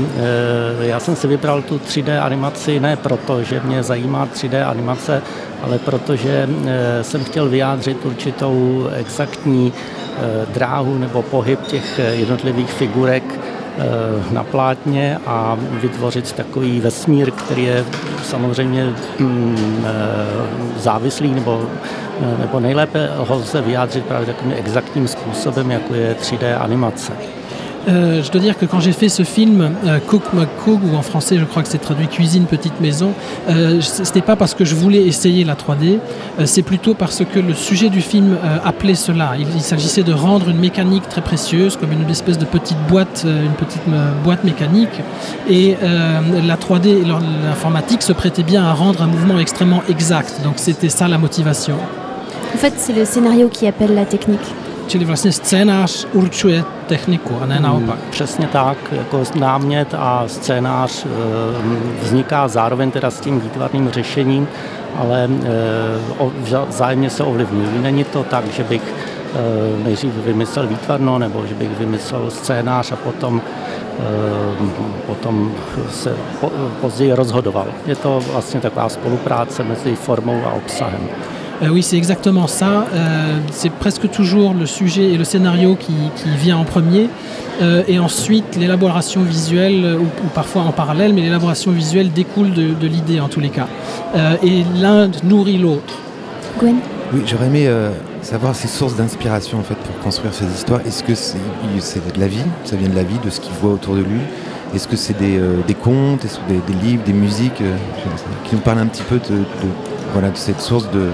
[0.82, 5.22] já jsem si vybral tu 3D animaci ne proto, že mě zajímá 3D animace,
[5.62, 6.50] ale protože
[7.02, 9.74] jsem chtěl vyjádřit určitou exaktní
[10.54, 13.40] dráhu nebo pohyb těch jednotlivých figurek
[14.32, 17.86] na plátně a vytvořit takový vesmír, který je
[18.24, 21.66] samozřejmě mm, eh, závislý nebo,
[22.22, 27.14] eh, nebo nejlépe ho lze vyjádřit právě takovým exaktním způsobem, jako je 3D animace.
[27.88, 31.02] Euh, je dois dire que quand j'ai fait ce film euh, Cook McCook, ou en
[31.02, 33.14] français je crois que c'est traduit Cuisine Petite Maison,
[33.50, 36.00] euh, ce n'était pas parce que je voulais essayer la 3D,
[36.40, 39.34] euh, c'est plutôt parce que le sujet du film euh, appelait cela.
[39.40, 43.54] Il, s'agissait de rendre une mécanique très précieuse, comme une espèce de petite boîte, une
[43.54, 43.84] petite
[44.24, 44.90] boîte mécanique,
[45.50, 50.42] et la 3D et l'informatique se prêtaient bien à rendre un mouvement extrêmement exact.
[50.44, 51.76] Donc c'était ça la motivation.
[52.54, 54.40] En fait, c'est le scénario qui appelle la technique.
[54.90, 58.00] Čili vlastně scénář určuje techniku a ne naopak.
[58.10, 61.10] Přesně tak, jako námět a scénář eh,
[62.02, 64.48] vzniká zároveň teda s tím výtvarným řešením,
[64.96, 67.70] ale eh, vzájemně se ovlivňují.
[67.82, 72.96] Není to tak, že bych eh, nejdřív vymyslel výtvarno, nebo že bych vymyslel scénář a
[72.96, 73.42] potom,
[75.06, 75.52] potom
[75.90, 77.68] se po, později rozhodoval.
[77.86, 81.10] Je to vlastně taková spolupráce mezi formou a obsahem.
[81.62, 82.86] Euh, oui, c'est exactement ça.
[82.94, 87.10] Euh, c'est presque toujours le sujet et le scénario qui, qui vient en premier.
[87.62, 92.74] Euh, et ensuite, l'élaboration visuelle, ou, ou parfois en parallèle, mais l'élaboration visuelle découle de,
[92.74, 93.68] de l'idée en tous les cas.
[94.16, 95.94] Euh, et l'un nourrit l'autre.
[96.60, 96.78] Gwen
[97.14, 97.90] Oui, j'aurais aimé euh,
[98.22, 100.80] savoir ses sources d'inspiration en fait pour construire ces histoires.
[100.86, 101.38] Est-ce que c'est
[101.80, 104.02] c'est de la vie, ça vient de la vie, de ce qu'il voit autour de
[104.02, 104.22] lui?
[104.74, 107.76] Est-ce que c'est des, euh, des contes, est-ce que des, des livres, des musiques euh,
[108.46, 109.44] qui nous parlent un petit peu de, de-
[110.14, 111.08] voilà, de cette source de,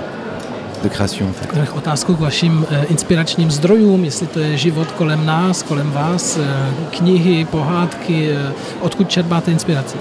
[0.84, 4.92] de création en fait Tak Otázkou k vašim eh, inspiračním zdrojům, jestli to je život
[4.92, 9.98] kolem nás, kolem vás, eh, knihy, pohádky, eh, odkud čerpáte inspiraci?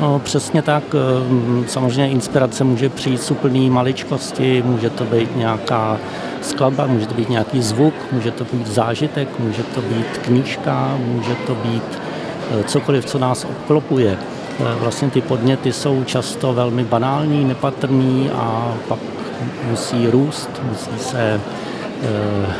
[0.00, 0.82] No, přesně tak.
[1.66, 5.98] Samozřejmě inspirace může přijít z úplný maličkosti, může to být nějaká
[6.42, 11.34] skladba, může to být nějaký zvuk, může to být zážitek, může to být knížka, může
[11.46, 11.98] to být
[12.66, 14.18] cokoliv, co nás obklopuje.
[14.80, 18.98] Vlastně ty podněty jsou často velmi banální, nepatrný a pak
[19.70, 21.40] musí růst, musí se
[22.02, 22.54] eh,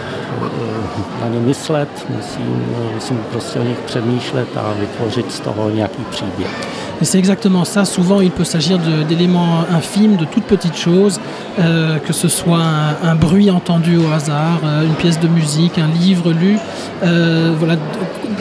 [1.21, 6.86] na ně myslet, musím, musím prostě o nich přemýšlet a vytvořit z toho nějaký příběh.
[7.03, 7.85] C'est exactement ça.
[7.85, 11.21] Souvent, il peut s'agir d'éléments infimes, de toutes petites choses,
[11.59, 12.63] euh, que ce soit
[13.05, 16.59] un, bruit entendu au hasard, euh, une pièce de musique, un livre lu.
[17.05, 17.77] euh, voilà,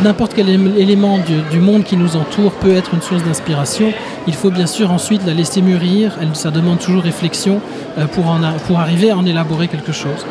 [0.03, 1.19] n'importe quel élé- élément
[1.51, 3.91] du, monde qui nous entoure peut être une source d'inspiration.
[4.27, 6.17] Il faut bien sûr ensuite la laisser mûrir.
[6.33, 7.59] Ça demande toujours réflexion
[8.13, 10.25] pour arriver à en élaborer quelque chose.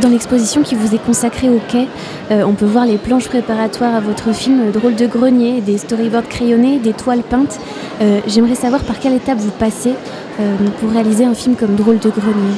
[0.00, 1.88] Dans l'exposition qui vous est consacrée au quai,
[2.30, 5.78] euh, on peut voir les planches préparatoires à votre film euh, Drôle de grenier, des
[5.78, 7.58] storyboards crayonnés, des toiles peintes.
[8.02, 9.94] Euh, J'aimerais savoir par quelle étape vous passez
[10.80, 12.56] pour réaliser un film comme Drôle de grenier.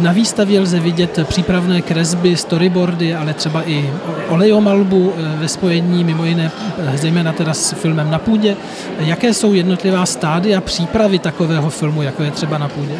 [0.00, 3.90] Na výstavě lze vidět přípravné kresby, storyboardy, ale třeba i
[4.28, 8.56] olejomalbu eh, ve spojení mimo jiné eh, zejména teda s filmem Na půdě.
[8.98, 12.94] Jaké jsou jednotlivá stádia přípravy takového filmu, jako je třeba Na půdě?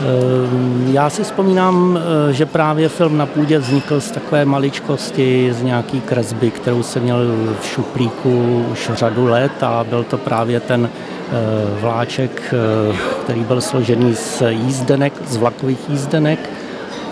[0.00, 5.62] Ehm, Já si vzpomínám, eh, že právě film na půdě vznikl z takové maličkosti, z
[5.62, 7.18] nějaký kresby, kterou jsem měl
[7.60, 13.60] v šuplíku už řadu let a byl to právě ten eh, vláček, eh, který byl
[13.60, 16.50] složený z jízdenek, z vlakových jízdenek.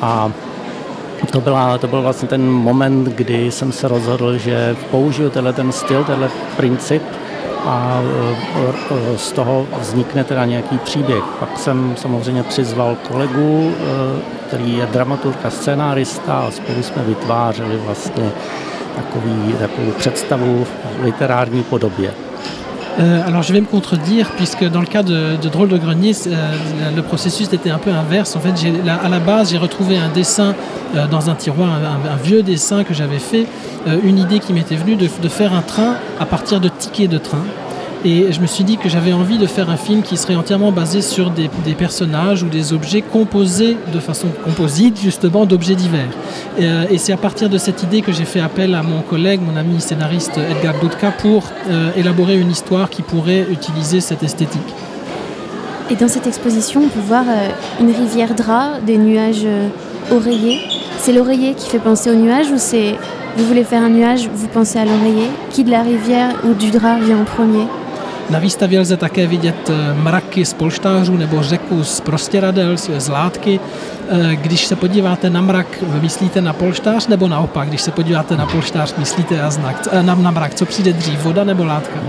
[0.00, 0.32] A
[1.32, 5.72] to, byla, to byl vlastně ten moment, kdy jsem se rozhodl, že použiju tenhle ten
[5.72, 7.02] styl, tenhle princip
[7.64, 11.24] a e, e, z toho vznikne teda nějaký příběh.
[11.40, 17.76] Pak jsem samozřejmě přizval kolegu, e, který je dramaturg a scénárista a spolu jsme vytvářeli
[17.76, 18.30] vlastně
[18.96, 22.14] takový, takovou představu v literární podobě.
[23.00, 26.12] Euh, alors je vais me contredire puisque dans le cas de, de Drôle de Grenier,
[26.26, 26.30] euh,
[26.94, 28.36] le processus était un peu inverse.
[28.36, 30.54] En fait, là, à la base, j'ai retrouvé un dessin
[30.94, 33.46] euh, dans un tiroir, un, un vieux dessin que j'avais fait,
[33.88, 37.10] euh, une idée qui m'était venue de, de faire un train à partir de tickets
[37.10, 37.42] de train.
[38.06, 40.72] Et je me suis dit que j'avais envie de faire un film qui serait entièrement
[40.72, 46.10] basé sur des, personnages ou des objets composés de façon composite, justement, d'objets divers.
[46.58, 49.00] Et, euh, et c'est à partir de cette idée que j'ai fait appel à mon
[49.00, 54.22] collègue, mon ami scénariste Edgar Dudka, pour euh, élaborer une histoire qui pourrait utiliser cette
[54.22, 54.60] esthétique.
[55.90, 57.48] Et dans cette exposition, on peut voir euh,
[57.80, 59.46] une rivière drap, des nuages
[60.10, 60.60] oreillers.
[60.98, 62.96] C'est l'oreiller qui fait penser aux nuages ou c'est
[63.36, 66.70] vous voulez faire un nuage, vous pensez à l'oreiller Qui de la rivière ou du
[66.70, 67.66] drap vient en premier?
[68.30, 73.60] Na výstavě lze také vidět eh, mraky z polštářů nebo řeku z prostěradel, z látky.
[74.08, 75.66] Eh, Když se podíváte na mrak,
[76.00, 77.68] myslíte na polštář nebo naopak?
[77.68, 80.54] Když se podíváte na polštář, myslíte na, znak, eh, na, na mrak.
[80.54, 82.00] Co přijde dřív, voda nebo látka?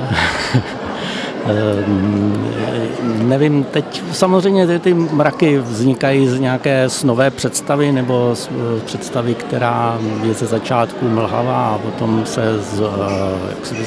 [1.47, 2.55] Ehm,
[3.03, 8.49] Nevím, teď samozřejmě ty, ty mraky vznikají z nějaké snové představy nebo z
[8.85, 12.83] představy, která je ze začátku mlhavá a potom se z,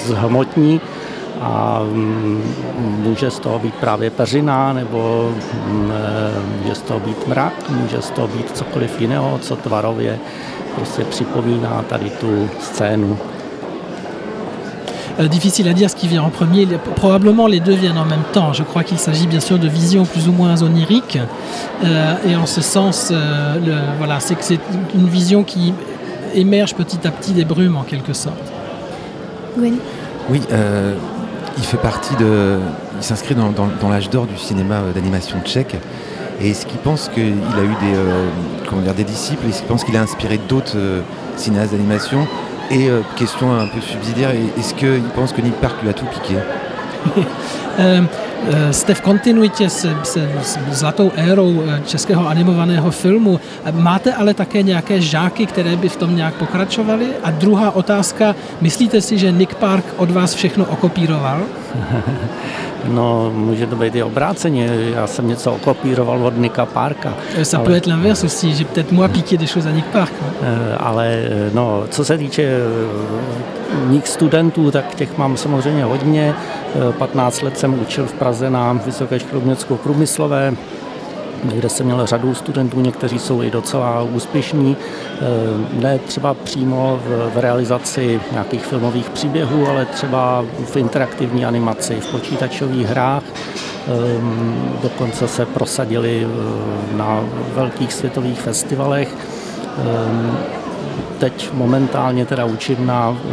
[0.07, 0.81] zhmotní.
[1.41, 1.83] A
[2.79, 5.33] může z toho být právě peřina, nebo
[6.59, 10.19] může z toho být mrak, může z toho být cokoliv jiného, co tvarově
[10.75, 13.19] prostě připomíná tady tu scénu.
[15.19, 16.67] Euh, difficile à dire ce qui vient en premier.
[16.95, 18.53] Probablement les deux viennent en même temps.
[18.53, 21.19] Je crois qu'il s'agit bien sûr de visions plus ou moins oniriques.
[21.85, 24.61] Euh, et en ce sens, euh, le, voilà, c'est que c'est
[24.95, 25.75] une vision qui
[26.35, 28.53] émerge petit à petit des brumes en quelque sorte.
[30.31, 30.95] Oui, euh,
[31.59, 32.59] il fait partie de.
[32.97, 35.77] Il s'inscrit dans, dans- dans l'âge d'or du cinéma euh, d'animation tchèque.
[36.41, 38.29] Et est-ce qu'il pense qu'il a eu des, euh,
[38.69, 39.47] comment dire, des disciples?
[39.49, 41.01] Est-ce qu'il pense qu'il a inspiré d'autres euh,
[41.37, 42.27] cinéastes d'animation?
[42.71, 46.07] Et euh, question un peu subsidiaire, est-ce qu'il pense que Nick Park lui a tout
[46.07, 46.35] piqué?
[48.71, 53.41] Jste v kontinuitě s, s, s zlatou érou eh, českého animovaného filmu.
[53.65, 57.07] Eh, Máte ale také nějaké žáky, které by v tom nějak pokračovaly?
[57.25, 61.43] A druhá otázka, myslíte si, že Nick Park od vás všechno okopíroval?
[62.89, 64.69] No, může to být i obráceně.
[64.95, 67.15] Já jsem něco okopíroval od Nika Parka.
[67.37, 70.13] Eh, Ça peut être l'inverse aussi, j'ai peut-être moi piqué des choses à Nick Park.
[70.43, 76.35] Eh, Ale eh, no, co se týče eh, mých studentů, tak těch mám samozřejmě hodně.
[76.75, 80.55] Eh, 15 let jsem učil v Praze na Vysoké škole umělecko-průmyslové,
[81.45, 84.77] kde jsem měl řadu studentů, někteří jsou i docela úspěšní,
[85.21, 92.01] Eh, ne třeba přímo v, v realizaci nějakých filmových příběhů, ale třeba v interaktivní animaci,
[92.01, 93.23] v počítačových hrách.
[93.89, 99.15] Ehm, Dokonce se prosadili eh, na velkých světových festivalech.
[101.19, 103.31] Teď momentálně teda učím na eh,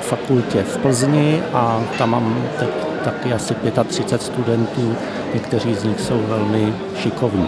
[0.00, 2.68] fakultě v Plzni a tam mám teď
[3.04, 3.54] taky asi
[3.88, 4.92] 35 studentů,
[5.34, 6.72] někteří z nich jsou velmi
[7.02, 7.46] šikovní.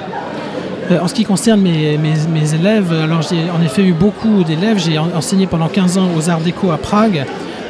[0.91, 4.45] Euh, En ce qui concerne mes, mes- mes élèves, alors j'ai en effet eu beaucoup
[4.45, 4.79] d'élèves.
[4.79, 7.25] J'ai en- enseigné pendant 15 ans aux Arts Déco à Prague.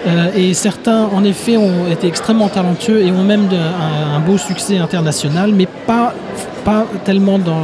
[0.07, 4.21] euh, et certains, en effet, ont été extrêmement talentueux et ont même de- un, un
[4.21, 6.13] beau succès international, mais pas,
[6.65, 7.63] pas tellement dans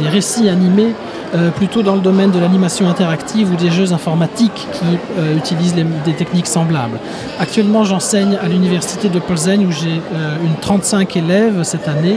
[0.00, 0.92] des- récits animés,
[1.34, 4.84] euh, plutôt dans le domaine de l'animation interactive ou des jeux informatiques qui
[5.18, 6.98] euh, utilisent des techniques semblables.
[7.38, 12.16] Actuellement, j'enseigne à l'université de Plzeň où j'ai euh, une 35 élèves cette année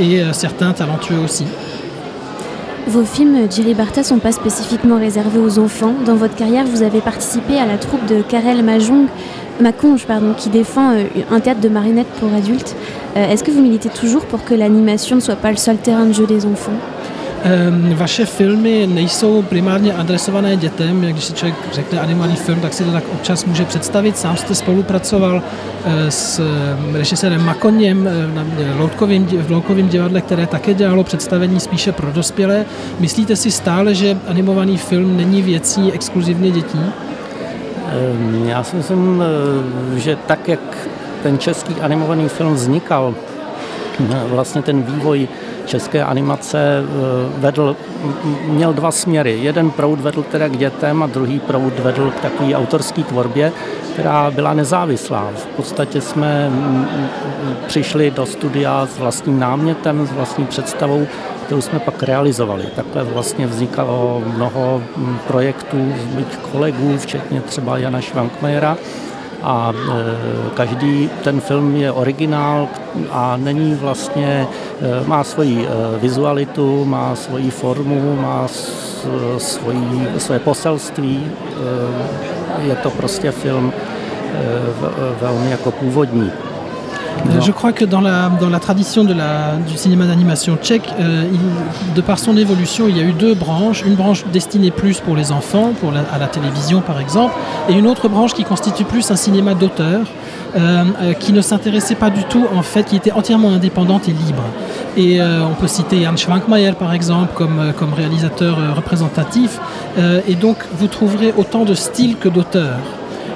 [0.00, 1.44] et certains talentueux aussi.
[2.86, 5.92] Vos films Jerry Barta sont pas spécifiquement réservés aux enfants.
[6.06, 9.06] Dans votre carrière, vous avez participé à la troupe de Karel Mahjong,
[9.60, 12.76] Maconge, pardon, qui défend euh, un théâtre de marionnettes pour adultes.
[13.16, 16.06] Euh, Est-ce que vous militez toujours pour que l'animation ne soit pas le seul terrain
[16.06, 16.78] de jeu des enfants
[17.94, 22.84] Vaše filmy nejsou primárně adresované dětem, jak když si člověk řekne animovaný film, tak si
[22.84, 24.18] to tak občas může představit.
[24.18, 25.42] Sám jste spolupracoval
[25.84, 28.44] eh, s eh, režisérem Makoněm eh, na
[28.78, 32.64] Loutkovým, di- v Loutkovém divadle, které také dělalo představení spíše pro dospělé.
[33.00, 36.80] Myslíte si stále, že animovaný film není věcí exkluzivně dětí?
[37.88, 39.22] Ehm, Já si myslím,
[39.96, 40.88] eh, že tak, jak
[41.22, 43.14] ten český animovaný film vznikal,
[44.10, 45.28] eh, vlastně ten vývoj
[45.66, 47.76] české animace eh, vedl,
[48.48, 49.38] měl dva směry.
[49.42, 53.52] Jeden proud vedl teda k dětem a druhý proud vedl k takové autorské tvorbě,
[53.92, 55.30] která byla nezávislá.
[55.34, 56.50] V podstatě jsme
[57.66, 61.06] přišli do studia s vlastním námětem, s vlastní představou,
[61.48, 62.64] kterou jsme pak realizovali.
[62.76, 68.76] Takhle vlastně vznikalo mnoho mm, projektů mých kolegů, včetně třeba Jana Švankmajera.
[69.42, 72.68] A e, každý ten film je originál
[73.10, 74.46] a není vlastně,
[74.80, 78.48] e, má svoji e, vizualitu, má svoji formu, má
[79.38, 81.26] svoji, svoje poselství.
[82.62, 83.72] Je to prostě film
[85.20, 86.32] velmi jako původní.
[87.26, 90.88] Euh, Je crois que dans la, dans la tradition de la, du cinéma d'animation tchèque,
[91.00, 93.82] euh, il- de par son évolution, il y a eu deux branches.
[93.86, 97.34] Une branche destinée plus pour les enfants, pour la- à la télévision par exemple,
[97.68, 100.00] et une autre branche qui constitue plus un cinéma d'auteur,
[100.56, 104.12] euh, euh, qui ne s'intéressait pas du tout, en fait, qui était entièrement indépendante et
[104.12, 104.42] libre.
[104.96, 109.60] Et on peut citer Jan Schwankmajer par exemple comme, comme réalisateur représentatif.
[110.26, 112.80] Et donc vous trouverez autant de styles que d'auteurs.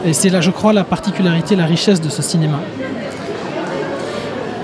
[0.05, 2.59] Et c'est là, je crois, la particularité, la richesse de ce cinéma.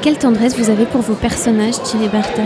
[0.02, 2.42] Quelle tendresse vous avez pour vos personnages, Jerry Barta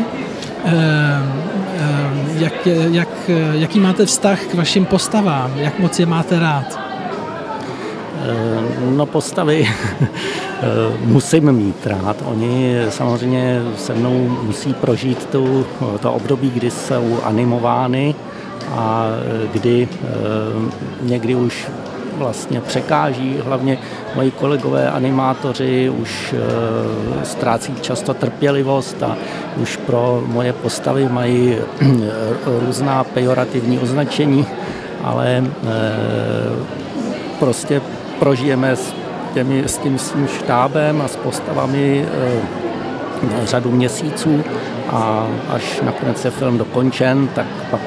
[0.64, 5.52] Eh, eh, jak, jak, jaký máte vztah k vašim postavám?
[5.56, 6.78] Jak moc je máte rád?
[8.22, 9.68] Eh, No postavy
[10.00, 10.62] eh,
[11.04, 12.16] musím mít rád.
[12.24, 15.66] Oni samozřejmě se mnou musí prožít tu,
[16.00, 18.14] to období, kdy jsou animovány
[18.70, 20.08] a eh, kdy eh,
[21.02, 21.66] někdy už
[22.22, 23.36] vlastně překáží.
[23.44, 23.78] Hlavně
[24.14, 29.16] moji kolegové animátoři už eh, ztrácí často trpělivost a
[29.62, 31.86] už pro moje postavy mají eh,
[32.66, 34.46] různá pejorativní označení,
[35.04, 35.70] ale eh,
[37.38, 37.80] prostě
[38.18, 38.94] prožijeme s-
[39.34, 42.04] těmi, s tím svým štábem a s postavami
[43.44, 44.44] řadu měsíců
[44.90, 47.80] a až nakonec je film dokončen, tak pak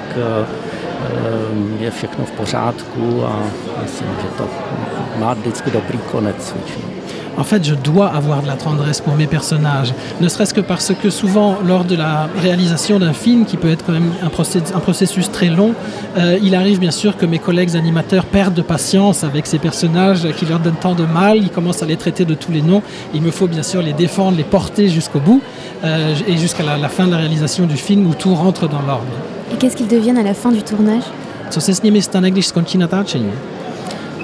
[5.73, 6.95] je konec většinou.
[7.37, 9.93] en fait, je dois avoir de la tendresse pour mes personnages.
[10.21, 13.85] Ne serait-ce que parce que souvent, lors de la réalisation d'un film, qui peut être
[13.85, 15.73] quand même un, processus, très long,
[16.17, 20.27] euh, il arrive bien sûr que mes collègues animateurs perdent de patience avec ces personnages
[20.37, 21.37] qui leur donnent tant de mal.
[21.37, 22.81] Ils commencent à les traiter de tous les noms.
[23.13, 25.41] Il me faut bien sûr les défendre, les porter jusqu'au bout
[25.84, 29.15] euh, et jusqu'à la, fin de la réalisation du film où tout rentre dans l'ordre.
[29.53, 31.03] Et qu'est-ce qu'ils deviennent à la fin du tournage?
[31.49, 33.32] Co se s nimi stane, když skončí natáčení?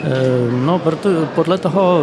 [0.04, 2.02] Eh, no, proto, podle toho,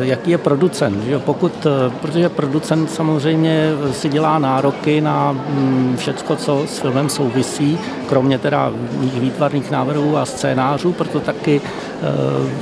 [0.00, 1.04] eh, jaký je producent.
[1.04, 1.18] Že?
[1.18, 7.78] Pokud, eh, protože producent samozřejmě si dělá nároky na mm, všecko, co s filmem souvisí,
[8.08, 11.60] kromě teda mých výtvarných návrhů a scénářů, proto taky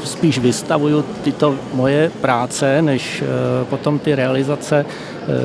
[0.05, 3.25] spíš vystavuju tyto moje práce, než
[3.71, 4.87] potom ty realizace,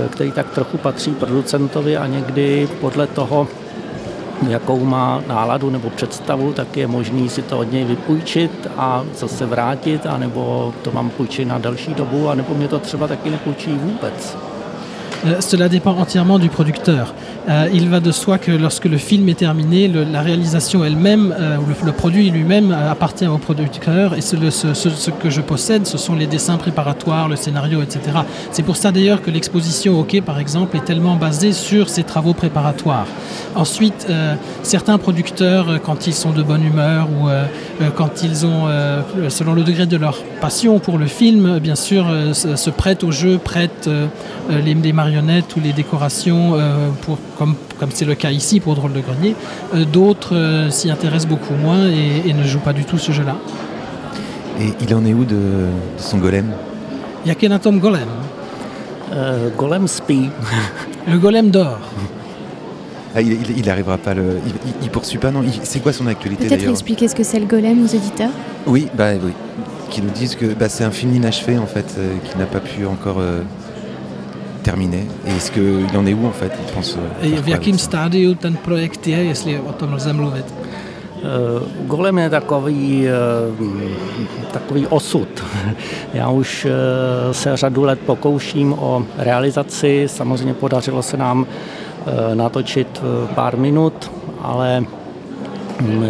[0.09, 3.47] které tak trochu patří producentovi a někdy podle toho,
[4.49, 9.45] jakou má náladu nebo představu, tak je možný si to od něj vypůjčit a zase
[9.45, 14.38] vrátit, anebo to mám půjčit na další dobu, anebo mě to třeba taky nepůjčí vůbec.
[15.26, 17.13] Euh, cela dépend entièrement du producteur.
[17.49, 21.57] Euh, il va de soi que lorsque le film est terminé, la réalisation elle-même, euh,
[21.84, 24.36] le, produit lui-même appartient au producteur et ce,
[25.11, 28.20] que je possède, ce sont les dessins préparatoires, le scénario, etc.
[28.51, 32.34] C'est pour ça d'ailleurs que l'exposition quai, par exemple, est tellement basée sur ces travaux
[32.34, 33.07] préparatoires.
[33.55, 34.07] Ensuite,
[34.61, 37.30] certains producteurs, quand ils sont de bonne humeur ou
[37.95, 38.68] quand ils ont,
[39.30, 43.38] selon le degré de leur passion pour le film, bien sûr, se, prêtent au jeu,
[43.38, 43.89] prêtent
[44.49, 48.75] les, les marionnettes ou les décorations, euh, pour, comme comme c'est le cas ici pour
[48.75, 49.35] Drôle de Grenier.
[49.73, 53.37] Euh, d'autres euh, s'y intéressent beaucoup moins et, ne jouent pas du tout ce jeu-là.
[54.59, 56.51] Et il en est où de, son golem?
[57.25, 58.09] Yakenatom Golem.
[59.57, 60.29] golem Spi.
[61.07, 61.79] le golem d'or.
[63.15, 64.39] Ah, il, il, arrivera pas le.
[64.83, 65.43] Il, poursuit pas, non?
[65.63, 68.31] C'est quoi son actualité Peut-être expliquer ce que c'est le golem aux éditeurs?
[68.65, 69.31] Oui, bah oui.
[69.89, 71.95] Qui nous disent que bah, c'est un film inachevé en fait,
[72.25, 73.21] qui n'a pas pu encore
[74.68, 75.01] terminé.
[75.26, 79.07] Est-ce qu'il en est où en fait Il pense, euh, v jakém stádiu ten projekt
[79.07, 80.47] je, jestli o tom lze mluvit?
[81.18, 85.28] Uh, Golem je takový, uh, takový osud.
[86.13, 86.72] Já už uh,
[87.32, 90.03] se řadu let pokouším o realizaci.
[90.07, 91.45] Samozřejmě podařilo se nám
[92.34, 93.01] natočit
[93.36, 94.11] pár minut,
[94.41, 94.80] ale
[95.82, 96.05] mm,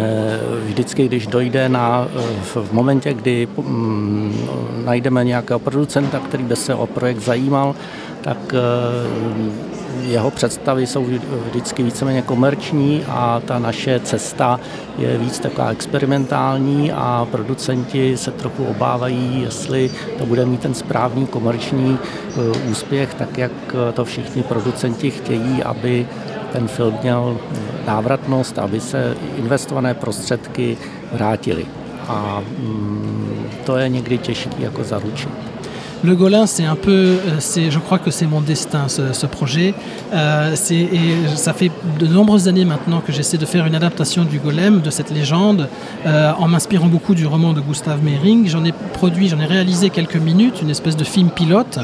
[0.66, 2.08] vždycky, když dojde na,
[2.42, 4.48] v momentě, kdy mm,
[4.84, 7.74] najdeme nějakého producenta, který by se o projekt zajímal,
[8.22, 9.68] tak eh,
[10.02, 11.06] jeho představy jsou
[11.48, 14.60] vždycky víceméně komerční a ta naše cesta
[14.98, 21.26] je víc taková experimentální a producenti se trochu obávají, jestli to bude mít ten správný
[21.26, 23.52] komerční eh, úspěch, tak jak
[23.94, 26.06] to všichni producenti chtějí, aby
[26.52, 27.38] ten film měl
[27.86, 30.76] návratnost, aby se investované prostředky
[31.12, 31.66] vrátily.
[32.08, 35.57] A mm, to je někdy těžké jako zaručit.
[36.04, 39.74] Le Golin, c'est un peu, euh, c'est, je crois que c'est mon destin, ce, projet.
[40.14, 40.86] Euh, et
[41.34, 44.90] ça fait de nombreuses années maintenant que j'essaie de faire une adaptation du Golem, de
[44.90, 45.68] cette légende,
[46.06, 48.46] euh, en m'inspirant beaucoup du roman de Gustave Mehring.
[48.46, 51.80] J'en ai produit, j'en ai réalisé quelques minutes, une espèce de film pilote,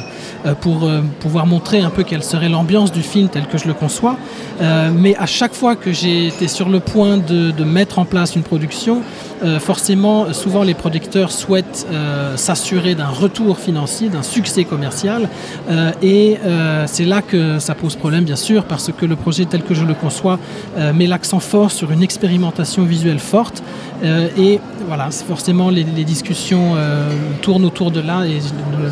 [0.60, 0.90] pour
[1.20, 4.16] pouvoir montrer un peu quelle serait l'ambiance du film tel que je le conçois.
[4.60, 8.42] mais à chaque fois que j'ai été sur le point de mettre en place une
[8.42, 9.02] production,
[9.60, 11.86] forcément, souvent les producteurs souhaitent
[12.36, 15.28] s'assurer d'un retour financier d'un succès commercial.
[15.70, 19.44] Euh, et euh, c'est là que ça pose problème, bien sûr, parce que le projet
[19.44, 20.38] tel que je le conçois
[20.78, 23.62] euh, met l'accent fort sur une expérimentation visuelle forte.
[24.02, 26.74] et voilà, forcément, les, discussions
[27.40, 28.38] tournent autour de là et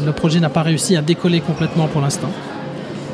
[0.06, 2.30] le, projet n'a pas réussi à décoller complètement pour l'instant.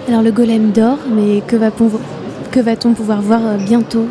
[0.07, 4.07] Alors le golem dort, mais que va-t-on pouvoir voir bientôt?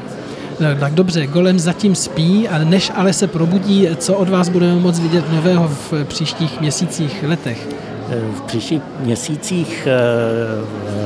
[0.79, 4.99] Tak dobře, Golem zatím spí, a než ale se probudí, co od vás budeme moc
[4.99, 7.67] vidět nového v příštích měsících, letech?
[8.33, 9.87] V příštích měsících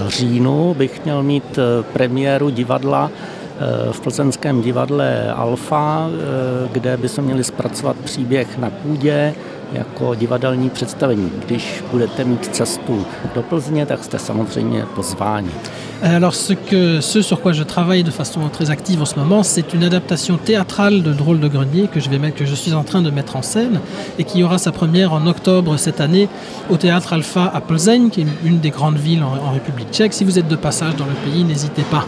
[0.06, 1.60] v říjnu bych měl mít
[1.94, 3.12] premiéru divadla
[3.92, 6.10] v plzeňském divadle Alfa,
[6.72, 9.34] kde by se měli zpracovat příběh na půdě,
[9.74, 11.32] jako divadelní představení.
[11.46, 13.06] Když budete mít cestu
[13.36, 15.52] do Plzně, tak jste samozřejmě pozváni.
[16.02, 19.44] Alors ce, que, ce sur quoi je travaille de façon très active en ce moment,
[19.44, 22.74] c'est une adaptation théâtrale de Drôle de Grenier que je, vais mettre, que je suis
[22.74, 23.80] en train de mettre en scène
[24.18, 26.28] et qui aura sa première en octobre cette année
[26.72, 30.14] au théâtre Alpha à Plzeň, qui est une des grandes villes en, en République tchèque.
[30.14, 32.08] Si vous êtes de passage dans le pays, n'hésitez pas.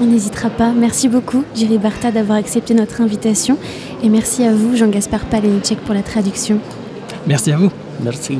[0.00, 0.72] On n'hésitera pas.
[0.72, 3.58] Merci beaucoup, Jerry Barta, d'avoir accepté notre invitation.
[4.02, 6.58] Et merci à vous, Jean-Gaspard Palenicek, pour la traduction.
[7.26, 7.70] Merci à vous.
[8.02, 8.38] Merci.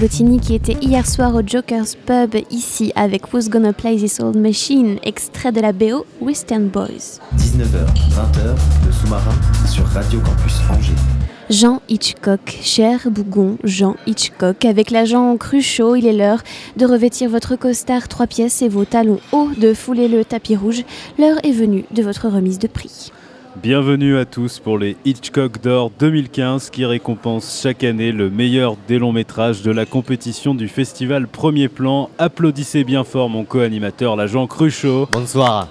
[0.00, 4.38] Rebottini qui était hier soir au Joker's Pub ici avec Who's Gonna Play This Old
[4.38, 7.20] Machine, extrait de la BO Western Boys.
[7.36, 9.34] 19h, 20h, le sous-marin
[9.70, 10.94] sur Radio Campus Angers.
[11.50, 16.42] Jean Hitchcock, cher Bougon Jean Hitchcock, avec l'agent Cruchot, il est l'heure
[16.78, 20.82] de revêtir votre costard trois pièces et vos talons hauts, de fouler le tapis rouge.
[21.18, 23.12] L'heure est venue de votre remise de prix.
[23.56, 29.00] Bienvenue à tous pour les Hitchcock d'Or 2015 qui récompensent chaque année le meilleur des
[29.00, 32.10] longs métrages de la compétition du festival Premier Plan.
[32.18, 35.08] Applaudissez bien fort mon co-animateur, l'agent Cruchot.
[35.10, 35.68] Bonsoir.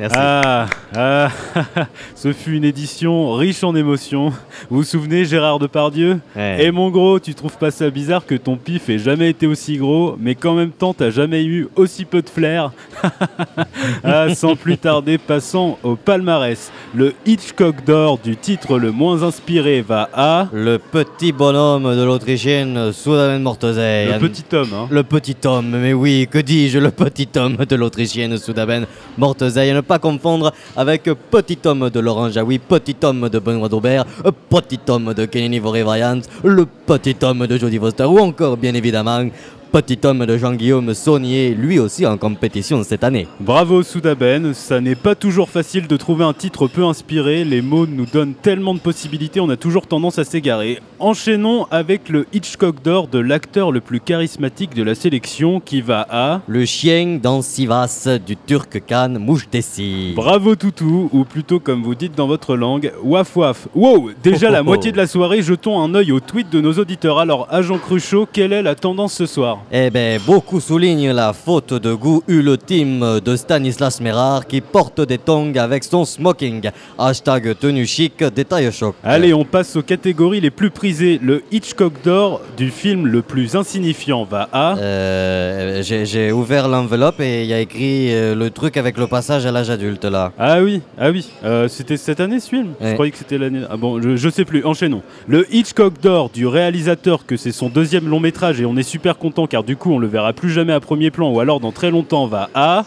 [0.00, 0.16] Merci.
[0.18, 0.66] Ah,
[0.96, 1.28] ah,
[2.14, 4.30] ce fut une édition riche en émotions.
[4.70, 6.64] Vous vous souvenez, Gérard Depardieu Ouais.
[6.64, 9.76] Et mon gros, tu trouves pas ça bizarre que ton pif ait jamais été aussi
[9.76, 12.72] gros, mais qu'en même temps t'as jamais eu aussi peu de flair
[14.04, 16.72] Ah, sans plus tarder, passons au palmarès.
[16.94, 20.48] Le Hitchcock d'or du titre le moins inspiré va à.
[20.52, 24.06] Le petit bonhomme de l'Autrichienne Sudaven Mortozei.
[24.12, 24.88] Le petit homme, hein.
[24.90, 28.86] Le petit homme, mais oui, que dis-je, le petit homme de l'Autrichienne Sudaven
[29.18, 29.81] Mortozei.
[29.82, 34.04] Pas confondre avec Petit homme de Laurent Jaoui, Petit homme de Benoît Daubert,
[34.48, 39.28] Petit homme de Kenny Variant, le Petit homme de Jodie Foster ou encore, bien évidemment,
[39.72, 43.26] Petit homme de Jean-Guillaume Saunier, lui aussi en compétition cette année.
[43.40, 47.86] Bravo Soudaben, ça n'est pas toujours facile de trouver un titre peu inspiré, les mots
[47.86, 50.80] nous donnent tellement de possibilités, on a toujours tendance à s'égarer.
[50.98, 56.06] Enchaînons avec le Hitchcock d'or de l'acteur le plus charismatique de la sélection qui va
[56.10, 56.42] à...
[56.46, 60.12] Le chien dans Sivas du turc Khan Moujtesi.
[60.14, 63.68] Bravo Toutou, ou plutôt comme vous dites dans votre langue, waf waf.
[63.74, 64.64] Wow, déjà Oh, oh, la oh.
[64.64, 67.18] moitié de la soirée, jetons un œil au tweet de nos auditeurs.
[67.18, 69.61] Alors, agent Cruchot, quelle est la tendance ce soir?
[69.70, 75.18] Eh ben, beaucoup soulignent la faute de goût ultime de Stanislas Merard qui porte des
[75.18, 76.70] tongs avec son smoking.
[76.98, 78.94] Hashtag tenue chic, détail choc.
[79.04, 81.18] Allez, on passe aux catégories les plus prisées.
[81.22, 84.76] Le Hitchcock d'or du film le plus insignifiant va à...
[84.76, 89.46] Euh, j'ai ouvert l'enveloppe et il y a écrit euh, le truc avec le passage
[89.46, 90.32] à l'âge adulte là.
[90.38, 92.68] Ah oui, ah oui, Euh, c'était cette année ce film?
[92.80, 93.62] Je croyais que c'était l'année.
[93.70, 95.02] Ah bon, je, je sais plus, enchaînons.
[95.26, 99.18] Le Hitchcock d'or du réalisateur, que c'est son deuxième long métrage et on est super
[99.18, 101.72] content car du coup on le verra plus jamais à premier plan ou alors dans
[101.72, 102.86] très longtemps, va à.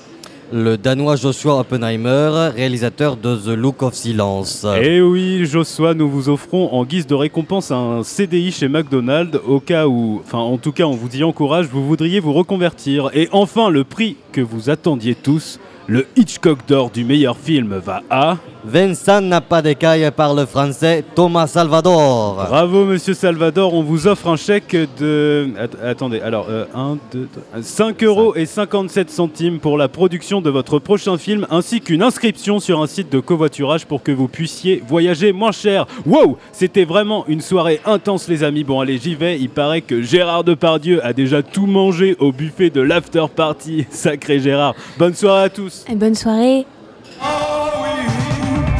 [0.52, 4.66] Le danois Joshua Oppenheimer, réalisateur de The Look of Silence.
[4.82, 9.40] Et Eh oui, Joshua, nous vous offrons en guise de récompense un CDI chez McDonald's
[9.48, 13.12] au cas où, enfin en tout cas on vous y encourage, vous voudriez vous reconvertir.
[13.14, 18.02] Et enfin, le prix que vous attendiez tous, le Hitchcock d'or du meilleur film va
[18.10, 18.38] à...
[18.68, 22.34] Vincent n'a pas d'écaille par le français Thomas Salvador.
[22.50, 25.50] Bravo Monsieur Salvador, on vous offre un chèque de...
[25.60, 27.28] Att- attendez, alors 1, 2,
[27.62, 32.60] 5 euros et 57 centimes pour la production de votre prochain film ainsi qu'une inscription
[32.60, 35.86] sur un site de covoiturage pour que vous puissiez voyager moins cher.
[36.08, 38.64] Wow C'était vraiment une soirée intense les amis.
[38.64, 42.72] Bon allez j'y vais, il paraît que Gérard Depardieu a déjà tout mangé au buffet
[42.72, 43.86] de l'after party.
[43.92, 44.74] Sacré Gérard.
[44.98, 45.75] Bonne soirée à tous.
[45.90, 46.66] Et bonne soirée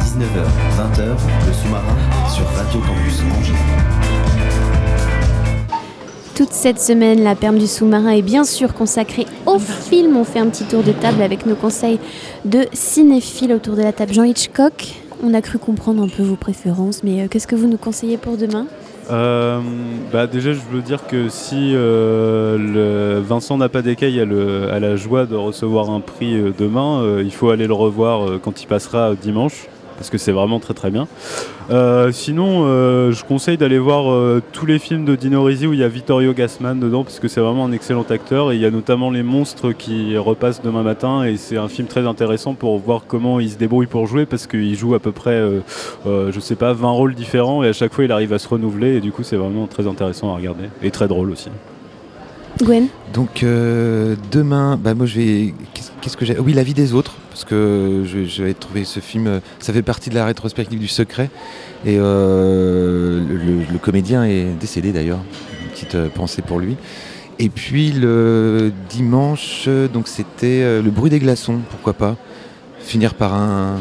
[0.00, 1.16] 19h, 20h,
[1.46, 1.96] le sous-marin
[2.34, 3.52] sur Radio Campus Angers.
[6.34, 10.16] Toute cette semaine, la perme du sous-marin est bien sûr consacrée au film.
[10.16, 11.98] On fait un petit tour de table avec nos conseils
[12.44, 14.12] de cinéphiles autour de la table.
[14.12, 17.68] Jean Hitchcock, on a cru comprendre un peu vos préférences, mais euh, qu'est-ce que vous
[17.68, 18.66] nous conseillez pour demain?
[19.08, 19.60] Euh,
[20.12, 24.80] bah déjà, je veux dire que si euh, le Vincent n'a pas d'écaille le- a
[24.80, 28.38] la joie de recevoir un prix euh, demain, euh, il faut aller le revoir euh,
[28.42, 29.68] quand il passera dimanche.
[29.96, 31.06] Parce que c'est vraiment très très bien.
[31.70, 35.72] Euh, sinon, euh, je conseille d'aller voir euh, tous les films de Dino Risi où
[35.72, 38.52] il y a Vittorio Gassman dedans, parce que c'est vraiment un excellent acteur.
[38.52, 41.88] Et il y a notamment Les Monstres qui repassent demain matin, et c'est un film
[41.88, 45.12] très intéressant pour voir comment il se débrouille pour jouer, parce qu'il joue à peu
[45.12, 45.42] près,
[46.04, 48.96] je sais pas, 20 rôles différents, et à chaque fois il arrive à se renouveler,
[48.96, 51.50] et du coup c'est vraiment très intéressant à regarder, et très drôle aussi.
[52.62, 55.54] Gwen Donc euh, demain, bah moi je vais.
[56.00, 56.38] qu'est-ce- que j'ai?
[56.38, 59.26] Oui, La vie des autres, parce que je, je vais trouver ce film.
[59.26, 61.30] euh, Ça fait partie de la rétrospective du secret.
[61.84, 65.18] Et euh, le, le- le comédien est décédé d'ailleurs.
[65.62, 66.76] Une petite pensée pour lui.
[67.38, 72.16] Et puis le dimanche, donc c'était Le bruit des glaçons, pourquoi pas?
[72.80, 73.76] Finir par un,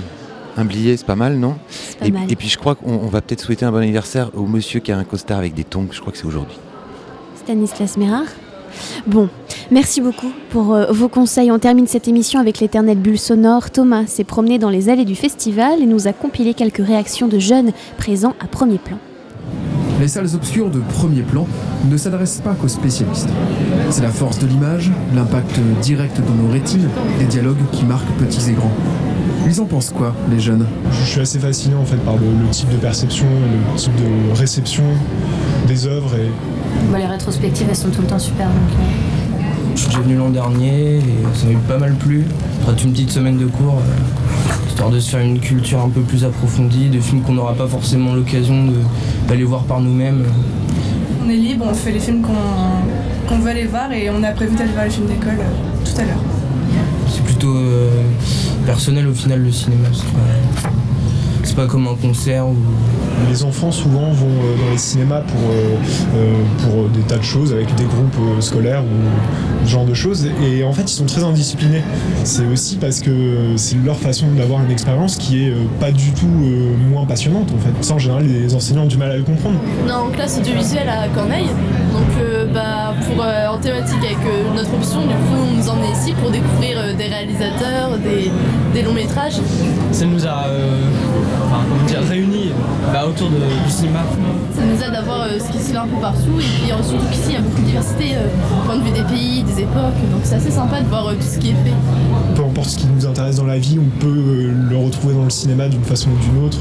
[0.57, 1.55] un billet, c'est pas mal, non?
[1.99, 2.23] Pas et, mal.
[2.29, 4.91] et puis je crois qu'on on va peut-être souhaiter un bon anniversaire au monsieur qui
[4.91, 6.57] a un costard avec des tongs, je crois que c'est aujourd'hui.
[7.37, 8.25] Stanislas Mérard
[9.07, 9.29] Bon,
[9.71, 11.51] merci beaucoup pour euh, vos conseils.
[11.51, 13.69] On termine cette émission avec l'éternelle bulle sonore.
[13.69, 17.39] Thomas s'est promené dans les allées du festival et nous a compilé quelques réactions de
[17.39, 18.97] jeunes présents à premier plan.
[20.01, 21.47] Les salles obscures de premier plan
[21.89, 23.29] ne s'adressent pas qu'aux spécialistes.
[23.89, 28.49] C'est la force de l'image, l'impact direct dans nos rétines, des dialogues qui marquent petits
[28.49, 28.73] et grands.
[29.47, 30.65] Ils en pensent quoi, les jeunes?
[30.91, 33.95] Je suis assez fasciné en fait par le, le type de perception, et le type
[33.95, 34.83] de réception
[35.67, 36.29] des œuvres et
[36.97, 38.47] Les rétrospectives, elles sont tout le temps super.
[38.47, 38.55] Donc,
[39.75, 41.01] Je suis déjà venu l'an dernier et
[41.33, 42.25] ça m'a eu pas mal plu.
[42.61, 46.01] Après une petite semaine de cours, euh, histoire de se faire une culture un peu
[46.01, 48.67] plus approfondie, de films qu'on n'aura pas forcément l'occasion
[49.27, 50.23] d'aller voir par nous-mêmes.
[51.25, 52.21] On est libre, on fait les films
[53.27, 55.99] qu'on veut aller voir et on a prévu d'aller voir les films d'école euh, tout
[55.99, 56.23] à l'heure.
[57.09, 57.89] C'est plutôt euh,
[58.65, 59.89] personnel au final le cinéma.
[61.45, 62.55] C'est pas, comme un concert ou.
[63.29, 65.75] Les enfants souvent vont euh, dans les cinémas pour, euh,
[66.15, 70.27] euh, pour des tas de choses, avec des groupes scolaires ou ce genre de choses.
[70.43, 71.83] Et en fait, ils sont très indisciplinés.
[72.23, 76.27] C'est aussi parce que c'est leur façon d'avoir une expérience qui est pas du tout
[76.89, 77.51] moins passionnante.
[77.53, 79.59] En fait, ça, en général, les enseignants ont du mal à le comprendre.
[79.85, 81.47] On est en classe audiovisuelle à Corneille,
[81.93, 85.69] donc euh, bah, pour, euh, en thématique avec euh, notre option, du coup on nous
[85.69, 88.31] emmenait ici pour découvrir euh, des réalisateurs, des,
[88.73, 89.39] des longs métrages.
[89.91, 90.79] Ça nous a euh,
[91.45, 92.51] enfin, comment dire, réunis
[92.93, 93.99] bah, autour de- du cinéma.
[94.55, 96.67] Ça nous aide à voir euh, ce qui se fait un peu partout et puis
[96.87, 99.61] surtout qu'ici il y a beaucoup de diversité, euh, point de vue des pays, des
[99.61, 101.75] époques, donc c'est assez sympa de voir euh, tout ce qui est fait.
[102.35, 105.25] Peu importe ce qui nous intéresse dans la vie, on peut euh, le retrouver dans
[105.25, 106.59] le cinéma d'une façon ou d'une autre.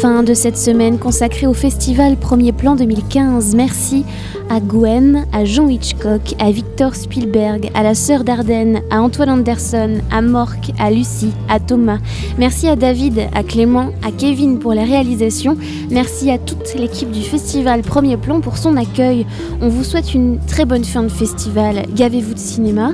[0.00, 3.56] Fin de cette semaine consacrée au festival Premier Plan 2015.
[3.56, 4.04] Merci
[4.48, 9.98] à Gwen, à Jean Hitchcock, à Victor Spielberg, à la sœur d'Ardenne, à Antoine Anderson,
[10.12, 11.98] à Mork, à Lucie, à Thomas.
[12.38, 15.56] Merci à David, à Clément, à Kevin pour la réalisation.
[15.90, 19.26] Merci à toute l'équipe du festival Premier Plan pour son accueil.
[19.60, 21.86] On vous souhaite une très bonne fin de festival.
[21.96, 22.92] Gavez-vous de cinéma?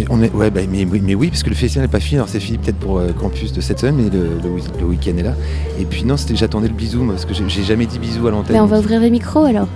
[0.00, 2.00] Mais, on est, ouais, bah, mais, oui- mais oui, parce que le festival n'est pas
[2.00, 2.16] fini.
[2.18, 4.86] Alors c'est fini peut-être pour euh, Campus de cette semaine, mais le, le week- le
[4.86, 5.34] week-end est là.
[5.78, 8.30] Et puis non, c'était j'attendais le bisou, moi, parce que j'ai- jamais dit bisou à
[8.30, 8.58] l'antenne.
[8.60, 9.68] On va ouvrir les micros alors.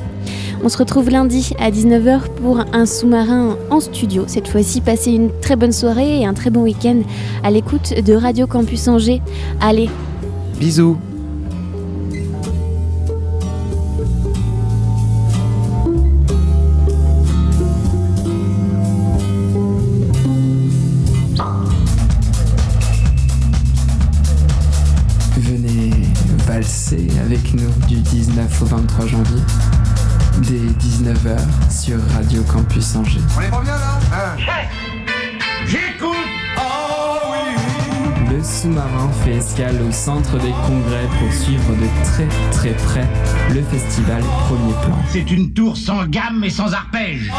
[0.62, 4.24] On se retrouve lundi à 19h pour un sous-marin en studio.
[4.26, 7.00] Cette fois-ci, passez une très bonne soirée et un très bon week-end
[7.42, 9.20] à l'écoute de Radio Campus Angers.
[9.60, 9.90] Allez,
[10.58, 10.96] Bisous.
[28.64, 29.40] Au 23 janvier,
[30.38, 31.38] dès 19h
[31.70, 33.20] sur Radio Campus Angers.
[39.62, 43.06] Au centre des congrès pour suivre de très très près
[43.50, 44.98] le festival Premier Plan.
[45.08, 47.30] C'est une tour sans gamme et sans arpège.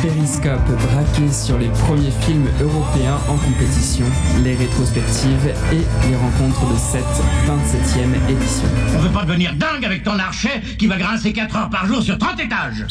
[0.00, 4.06] Périscope braqué sur les premiers films européens en compétition,
[4.42, 7.04] les rétrospectives et les rencontres de cette
[7.46, 8.68] 27e édition.
[8.96, 12.02] On veut pas devenir dingue avec ton archet qui va grincer 4 heures par jour
[12.02, 12.86] sur 30 étages.